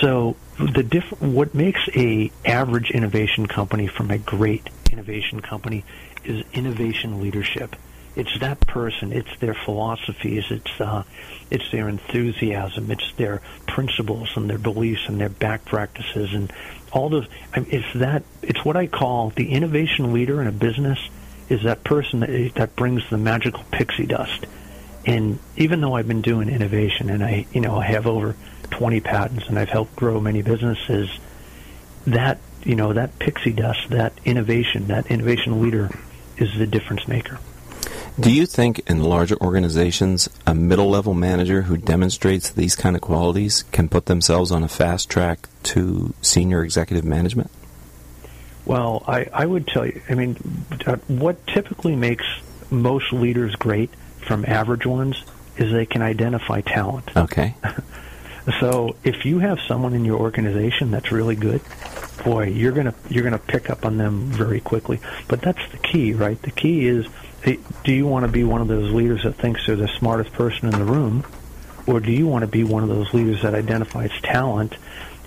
So 0.00 0.36
the 0.58 0.82
diff- 0.82 1.20
what 1.20 1.54
makes 1.54 1.80
a 1.94 2.30
average 2.44 2.90
innovation 2.90 3.46
company 3.46 3.86
from 3.86 4.10
a 4.10 4.18
great 4.18 4.68
innovation 4.90 5.40
company 5.40 5.84
is 6.24 6.44
innovation 6.52 7.20
leadership. 7.20 7.76
It's 8.16 8.38
that 8.38 8.60
person. 8.60 9.12
It's 9.12 9.36
their 9.40 9.54
philosophies. 9.54 10.44
It's 10.48 10.80
uh, 10.80 11.02
it's 11.50 11.68
their 11.72 11.88
enthusiasm. 11.88 12.90
It's 12.90 13.12
their 13.16 13.42
principles 13.66 14.30
and 14.36 14.48
their 14.48 14.58
beliefs 14.58 15.02
and 15.08 15.20
their 15.20 15.28
back 15.28 15.64
practices 15.64 16.32
and 16.32 16.52
all 16.92 17.08
those. 17.08 17.26
I 17.52 17.60
mean, 17.60 17.70
it's 17.72 17.92
that. 17.96 18.22
It's 18.40 18.64
what 18.64 18.76
I 18.76 18.86
call 18.86 19.30
the 19.30 19.50
innovation 19.50 20.12
leader 20.12 20.40
in 20.40 20.46
a 20.46 20.52
business 20.52 20.98
is 21.48 21.62
that 21.64 21.84
person 21.84 22.20
that, 22.20 22.76
brings 22.76 23.02
the 23.10 23.18
magical 23.18 23.64
pixie 23.70 24.06
dust. 24.06 24.46
And 25.06 25.38
even 25.56 25.80
though 25.80 25.96
I've 25.96 26.08
been 26.08 26.22
doing 26.22 26.48
innovation 26.48 27.10
and 27.10 27.22
I, 27.22 27.46
you 27.52 27.60
know, 27.60 27.76
I 27.76 27.84
have 27.84 28.06
over 28.06 28.34
20 28.70 29.00
patents 29.00 29.48
and 29.48 29.58
I've 29.58 29.68
helped 29.68 29.94
grow 29.96 30.20
many 30.20 30.42
businesses, 30.42 31.10
that, 32.06 32.38
you 32.64 32.74
know, 32.74 32.92
that 32.94 33.18
pixie 33.18 33.52
dust, 33.52 33.90
that 33.90 34.12
innovation, 34.24 34.88
that 34.88 35.06
innovation 35.08 35.62
leader 35.62 35.90
is 36.38 36.56
the 36.58 36.66
difference 36.66 37.06
maker. 37.06 37.38
Do 38.18 38.32
you 38.32 38.46
think 38.46 38.80
in 38.88 39.02
larger 39.02 39.36
organizations, 39.40 40.28
a 40.46 40.54
middle 40.54 40.88
level 40.88 41.14
manager 41.14 41.62
who 41.62 41.76
demonstrates 41.76 42.50
these 42.50 42.76
kind 42.76 42.94
of 42.94 43.02
qualities 43.02 43.64
can 43.72 43.88
put 43.88 44.06
themselves 44.06 44.52
on 44.52 44.62
a 44.62 44.68
fast 44.68 45.10
track 45.10 45.48
to 45.64 46.14
senior 46.22 46.62
executive 46.62 47.04
management? 47.04 47.50
Well, 48.66 49.04
I, 49.06 49.28
I 49.32 49.44
would 49.46 49.66
tell 49.66 49.86
you, 49.86 50.00
I 50.08 50.14
mean, 50.14 50.36
uh, 50.86 50.96
what 51.08 51.46
typically 51.46 51.96
makes 51.96 52.24
most 52.70 53.12
leaders 53.12 53.54
great 53.56 53.90
from 54.26 54.44
average 54.46 54.86
ones 54.86 55.22
is 55.56 55.72
they 55.72 55.86
can 55.86 56.02
identify 56.02 56.60
talent. 56.62 57.10
Okay. 57.16 57.54
so 58.60 58.96
if 59.04 59.24
you 59.24 59.38
have 59.38 59.58
someone 59.68 59.94
in 59.94 60.04
your 60.04 60.18
organization 60.18 60.90
that's 60.90 61.12
really 61.12 61.36
good, 61.36 61.60
boy, 62.24 62.46
you're 62.46 62.72
gonna 62.72 62.94
you're 63.08 63.24
gonna 63.24 63.38
pick 63.38 63.70
up 63.70 63.84
on 63.84 63.98
them 63.98 64.26
very 64.26 64.60
quickly. 64.60 65.00
But 65.28 65.42
that's 65.42 65.70
the 65.70 65.78
key, 65.78 66.14
right? 66.14 66.40
The 66.40 66.50
key 66.50 66.86
is 66.86 67.06
do 67.44 67.92
you 67.92 68.06
want 68.06 68.24
to 68.24 68.32
be 68.32 68.42
one 68.42 68.62
of 68.62 68.68
those 68.68 68.90
leaders 68.92 69.24
that 69.24 69.34
thinks 69.34 69.66
they're 69.66 69.76
the 69.76 69.88
smartest 69.98 70.32
person 70.32 70.72
in 70.72 70.78
the 70.78 70.84
room, 70.84 71.24
or 71.86 72.00
do 72.00 72.10
you 72.10 72.26
want 72.26 72.42
to 72.42 72.48
be 72.48 72.64
one 72.64 72.82
of 72.82 72.88
those 72.88 73.12
leaders 73.12 73.42
that 73.42 73.54
identifies 73.54 74.10
talent, 74.22 74.74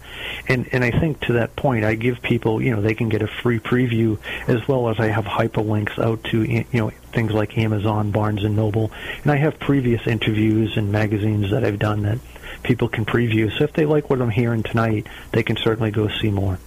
And, 0.48 0.70
and 0.72 0.84
I 0.84 0.92
think 0.92 1.20
to 1.22 1.34
that 1.34 1.56
point, 1.56 1.86
I 1.86 1.96
give 1.96 2.22
people, 2.22 2.62
you 2.62 2.76
know, 2.76 2.82
they 2.82 2.96
can 2.96 3.10
get 3.10 3.22
a 3.22 3.28
free 3.28 3.60
preview 3.60 4.18
as 4.48 4.68
well 4.68 4.90
as 4.90 5.00
I 5.00 5.08
have 5.08 5.26
hyperlinks 5.26 5.98
out 6.00 6.24
to, 6.26 6.44
you 6.44 6.66
know, 6.74 6.92
things 7.12 7.32
like 7.32 7.58
Amazon, 7.58 8.12
Barnes 8.12 8.44
and 8.44 8.56
Noble. 8.56 8.92
And 9.24 9.32
I 9.32 9.38
have 9.38 9.60
previous 9.60 10.06
interviews 10.08 10.78
and 10.78 10.92
magazines 10.92 11.52
that 11.52 11.64
I've 11.64 11.80
done 11.80 12.04
that 12.04 12.20
people 12.64 12.88
can 12.88 13.06
preview. 13.06 13.56
So 13.58 13.64
if 13.64 13.74
they 13.74 13.86
like 13.86 14.10
what 14.10 14.22
I'm 14.22 14.30
hearing 14.30 14.64
tonight, 14.64 15.08
they 15.32 15.44
can 15.44 15.58
certainly 15.58 15.92
go 15.92 16.10
see 16.22 16.32
more. 16.32 16.60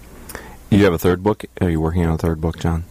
You 0.69 0.83
have 0.85 0.93
a 0.93 0.97
third 0.97 1.21
book? 1.21 1.45
Are 1.61 1.69
you 1.69 1.79
working 1.79 2.05
on 2.05 2.13
a 2.13 2.17
third 2.17 2.41
book, 2.41 2.59
John? 2.59 2.83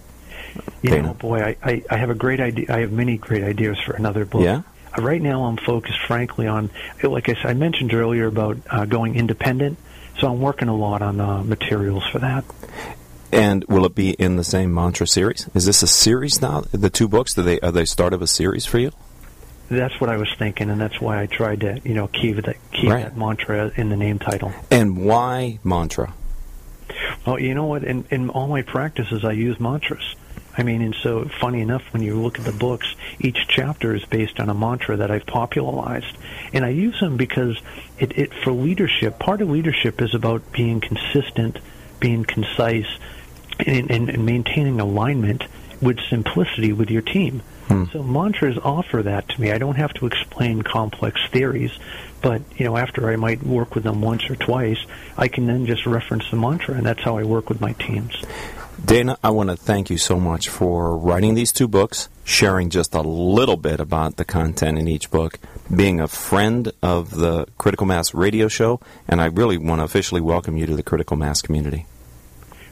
You 0.83 0.90
Dana. 0.90 1.09
know, 1.09 1.14
boy, 1.14 1.42
I, 1.42 1.57
I, 1.62 1.83
I 1.90 1.96
have 1.96 2.11
a 2.11 2.14
great 2.14 2.40
idea. 2.40 2.66
I 2.68 2.81
have 2.81 2.92
many 2.92 3.16
great 3.16 3.42
ideas 3.42 3.79
for 3.85 3.94
another 3.94 4.25
book. 4.25 4.42
Yeah? 4.42 4.62
Right 4.98 5.20
now 5.20 5.44
I'm 5.44 5.57
focused, 5.57 6.00
frankly, 6.07 6.46
on 6.46 6.70
like 7.02 7.28
I 7.28 7.35
said, 7.35 7.46
I 7.46 7.55
mentioned 7.55 7.94
earlier 7.94 8.26
about 8.26 8.59
uh, 8.70 8.85
going 8.85 9.16
independent. 9.16 9.78
So 10.18 10.28
I'm 10.28 10.40
working 10.40 10.68
a 10.68 10.76
lot 10.76 11.02
on 11.02 11.20
uh, 11.20 11.42
materials 11.42 12.07
for 12.07 12.18
that. 12.18 12.44
And 13.33 13.64
will 13.64 13.87
it 13.87 13.94
be 13.94 14.11
in 14.11 14.37
the 14.37 14.44
same 14.44 14.74
mantra 14.74 15.07
series? 15.07 15.48
Is 15.55 15.64
this 15.64 15.83
a 15.83 15.87
series 15.87 16.42
now? 16.42 16.64
The 16.70 16.90
two 16.90 17.09
books, 17.09 17.33
do 17.35 17.42
they 17.42 17.59
are 17.61 17.72
they 17.72 17.87
start 17.87 18.12
of 18.12 18.20
a 18.20 18.26
series 18.26 18.66
for 18.66 18.78
you? 18.78 18.92
That's 19.70 19.98
what 20.02 20.11
I 20.11 20.18
was 20.18 20.28
thinking, 20.38 20.68
and 20.68 20.78
that's 20.78 21.00
why 21.00 21.22
I 21.22 21.26
tried 21.26 21.61
to, 21.61 21.81
you 21.83 21.94
know, 21.94 22.09
keep 22.09 22.37
that 22.37 22.57
keep 22.72 22.90
right. 22.90 23.05
that 23.05 23.16
mantra 23.16 23.72
in 23.74 23.88
the 23.88 23.96
name 23.96 24.18
title. 24.18 24.52
And 24.70 24.98
why 25.07 25.61
mantra? 25.64 26.12
Well, 27.26 27.38
you 27.38 27.55
know 27.55 27.64
what? 27.64 27.85
In 27.85 28.05
in 28.11 28.28
all 28.28 28.48
my 28.48 28.61
practices, 28.61 29.24
I 29.24 29.33
use 29.33 29.59
mantras. 29.59 30.14
I 30.57 30.62
mean, 30.62 30.83
and 30.83 30.95
so 30.95 31.25
funny 31.41 31.61
enough, 31.61 31.83
when 31.93 32.03
you 32.03 32.21
look 32.21 32.38
at 32.38 32.45
the 32.45 32.53
books, 32.53 32.95
each 33.19 33.38
chapter 33.49 33.95
is 33.95 34.05
based 34.05 34.38
on 34.38 34.51
a 34.51 34.55
mantra 34.55 34.97
that 34.99 35.11
I've 35.11 35.27
popularized, 35.27 36.17
and 36.53 36.65
I 36.65 36.69
use 36.69 37.01
them 37.01 37.17
because 37.17 37.61
it, 37.99 38.19
it 38.19 38.35
for 38.45 38.53
leadership. 38.53 39.19
Part 39.19 39.41
of 39.41 39.49
leadership 39.49 40.03
is 40.03 40.15
about 40.15 40.53
being 40.53 40.81
consistent, 40.81 41.59
being 42.01 42.25
concise, 42.25 42.99
and, 43.61 43.91
and, 43.91 44.11
and 44.11 44.27
maintaining 44.27 44.81
alignment 44.81 45.45
with 45.81 45.99
simplicity 46.11 46.73
with 46.73 46.91
your 46.91 47.03
team. 47.03 47.43
Hmm. 47.69 47.85
So 47.93 48.03
mantras 48.03 48.59
offer 48.62 49.03
that 49.03 49.29
to 49.31 49.41
me. 49.41 49.53
I 49.53 49.59
don't 49.59 49.77
have 49.77 49.93
to 49.95 50.07
explain 50.07 50.62
complex 50.62 51.21
theories, 51.31 51.73
but 52.21 52.43
you 52.57 52.65
know, 52.67 52.77
after 52.77 53.11
I 53.11 53.17
might 53.17 53.43
work 53.43 53.75
with 53.75 53.85
them 53.85 54.01
once 54.01 54.29
or 54.29 54.37
twice, 54.37 54.79
I 55.17 55.29
can 55.29 55.47
then 55.47 55.67
just 55.67 55.87
reference 55.87 56.31
the 56.31 56.37
mantra, 56.37 56.75
and 56.75 56.85
that's 56.85 57.03
how 57.03 57.17
I 57.19 57.25
work 57.25 57.49
with 57.49 57.61
my 57.61 57.73
teams. 57.73 58.15
Dana, 58.85 59.16
I 59.23 59.31
want 59.31 59.49
to 59.49 59.57
thank 59.57 59.90
you 59.90 59.97
so 59.97 60.18
much 60.18 60.49
for 60.49 60.97
writing 60.97 61.35
these 61.35 61.53
two 61.53 61.68
books, 61.68 62.09
sharing 62.25 62.68
just 62.68 62.95
a 62.95 63.01
little 63.01 63.57
bit 63.57 63.79
about 63.79 64.16
the 64.16 64.25
content 64.25 64.77
in 64.77 64.88
each 64.88 65.11
book, 65.11 65.38
being 65.75 66.01
a 66.01 66.09
friend 66.09 66.73
of 66.83 67.11
the 67.11 67.47
Critical 67.59 67.87
Mass 67.87 68.12
radio 68.12 68.49
show, 68.49 68.81
and 69.07 69.21
I 69.21 69.27
really 69.27 69.57
want 69.57 69.79
to 69.79 69.85
officially 69.85 70.21
welcome 70.21 70.57
you 70.57 70.66
to 70.66 70.75
the 70.75 70.83
Critical 70.83 71.16
Mass 71.16 71.40
community. 71.40 71.87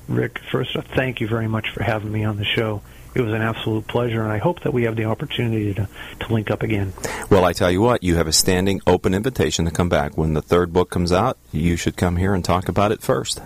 Rick, 0.09 0.40
first, 0.51 0.75
uh, 0.75 0.83
thank 0.96 1.20
you 1.20 1.29
very 1.29 1.46
much 1.46 1.70
for 1.70 1.85
having 1.85 2.11
me 2.11 2.25
on 2.25 2.37
the 2.37 2.44
show. 2.44 2.83
It 3.14 3.23
was 3.23 3.33
an 3.33 3.42
absolute 3.42 3.87
pleasure, 3.87 4.23
and 4.23 4.33
I 4.33 4.38
hope 4.38 4.61
that 4.64 4.73
we 4.73 4.85
have 4.85 4.96
the 4.96 5.05
opportunity 5.05 5.75
to, 5.75 5.88
to 6.20 6.33
link 6.33 6.51
up 6.51 6.62
again. 6.64 6.92
Well, 7.31 7.44
I 7.44 7.53
tell 7.53 7.70
you 7.70 7.81
what, 7.81 8.03
you 8.03 8.16
have 8.16 8.27
a 8.27 8.33
standing 8.33 8.81
open 8.87 9.14
invitation 9.14 9.64
to 9.64 9.70
come 9.70 9.88
back. 9.88 10.18
When 10.18 10.35
the 10.35 10.42
third 10.42 10.73
book 10.73 10.90
comes 10.90 11.12
out, 11.12 11.38
you 11.53 11.77
should 11.77 11.96
come 11.96 12.16
here 12.16 12.35
and 12.35 12.44
talk 12.44 12.68
about 12.68 12.90
it 12.90 13.01
first. 13.01 13.40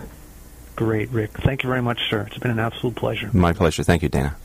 Great, 0.77 1.11
Rick. 1.11 1.33
Thank 1.33 1.63
you 1.63 1.69
very 1.69 1.83
much, 1.83 2.01
sir. 2.11 2.23
It's 2.23 2.39
been 2.39 2.51
an 2.51 2.59
absolute 2.59 2.97
pleasure. 2.97 3.31
My 3.33 3.53
pleasure. 3.53 3.83
Thank 3.83 4.03
you, 4.03 4.09
Dana. 4.09 4.37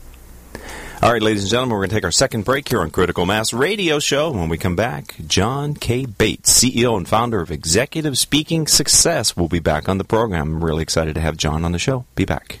All 1.02 1.10
right, 1.10 1.22
ladies 1.22 1.44
and 1.44 1.50
gentlemen, 1.50 1.72
we're 1.72 1.80
going 1.80 1.90
to 1.90 1.96
take 1.96 2.04
our 2.04 2.10
second 2.10 2.44
break 2.44 2.68
here 2.68 2.82
on 2.82 2.90
Critical 2.90 3.24
Mass 3.24 3.54
Radio 3.54 3.98
Show. 3.98 4.32
When 4.32 4.50
we 4.50 4.58
come 4.58 4.76
back, 4.76 5.14
John 5.26 5.74
K. 5.74 6.04
Bates, 6.04 6.62
CEO 6.62 6.94
and 6.96 7.08
founder 7.08 7.40
of 7.40 7.50
Executive 7.50 8.18
Speaking 8.18 8.66
Success, 8.66 9.34
will 9.34 9.48
be 9.48 9.60
back 9.60 9.88
on 9.88 9.96
the 9.96 10.04
program. 10.04 10.56
I'm 10.56 10.64
really 10.64 10.82
excited 10.82 11.14
to 11.14 11.20
have 11.22 11.38
John 11.38 11.64
on 11.64 11.72
the 11.72 11.78
show. 11.78 12.04
Be 12.16 12.26
back. 12.26 12.60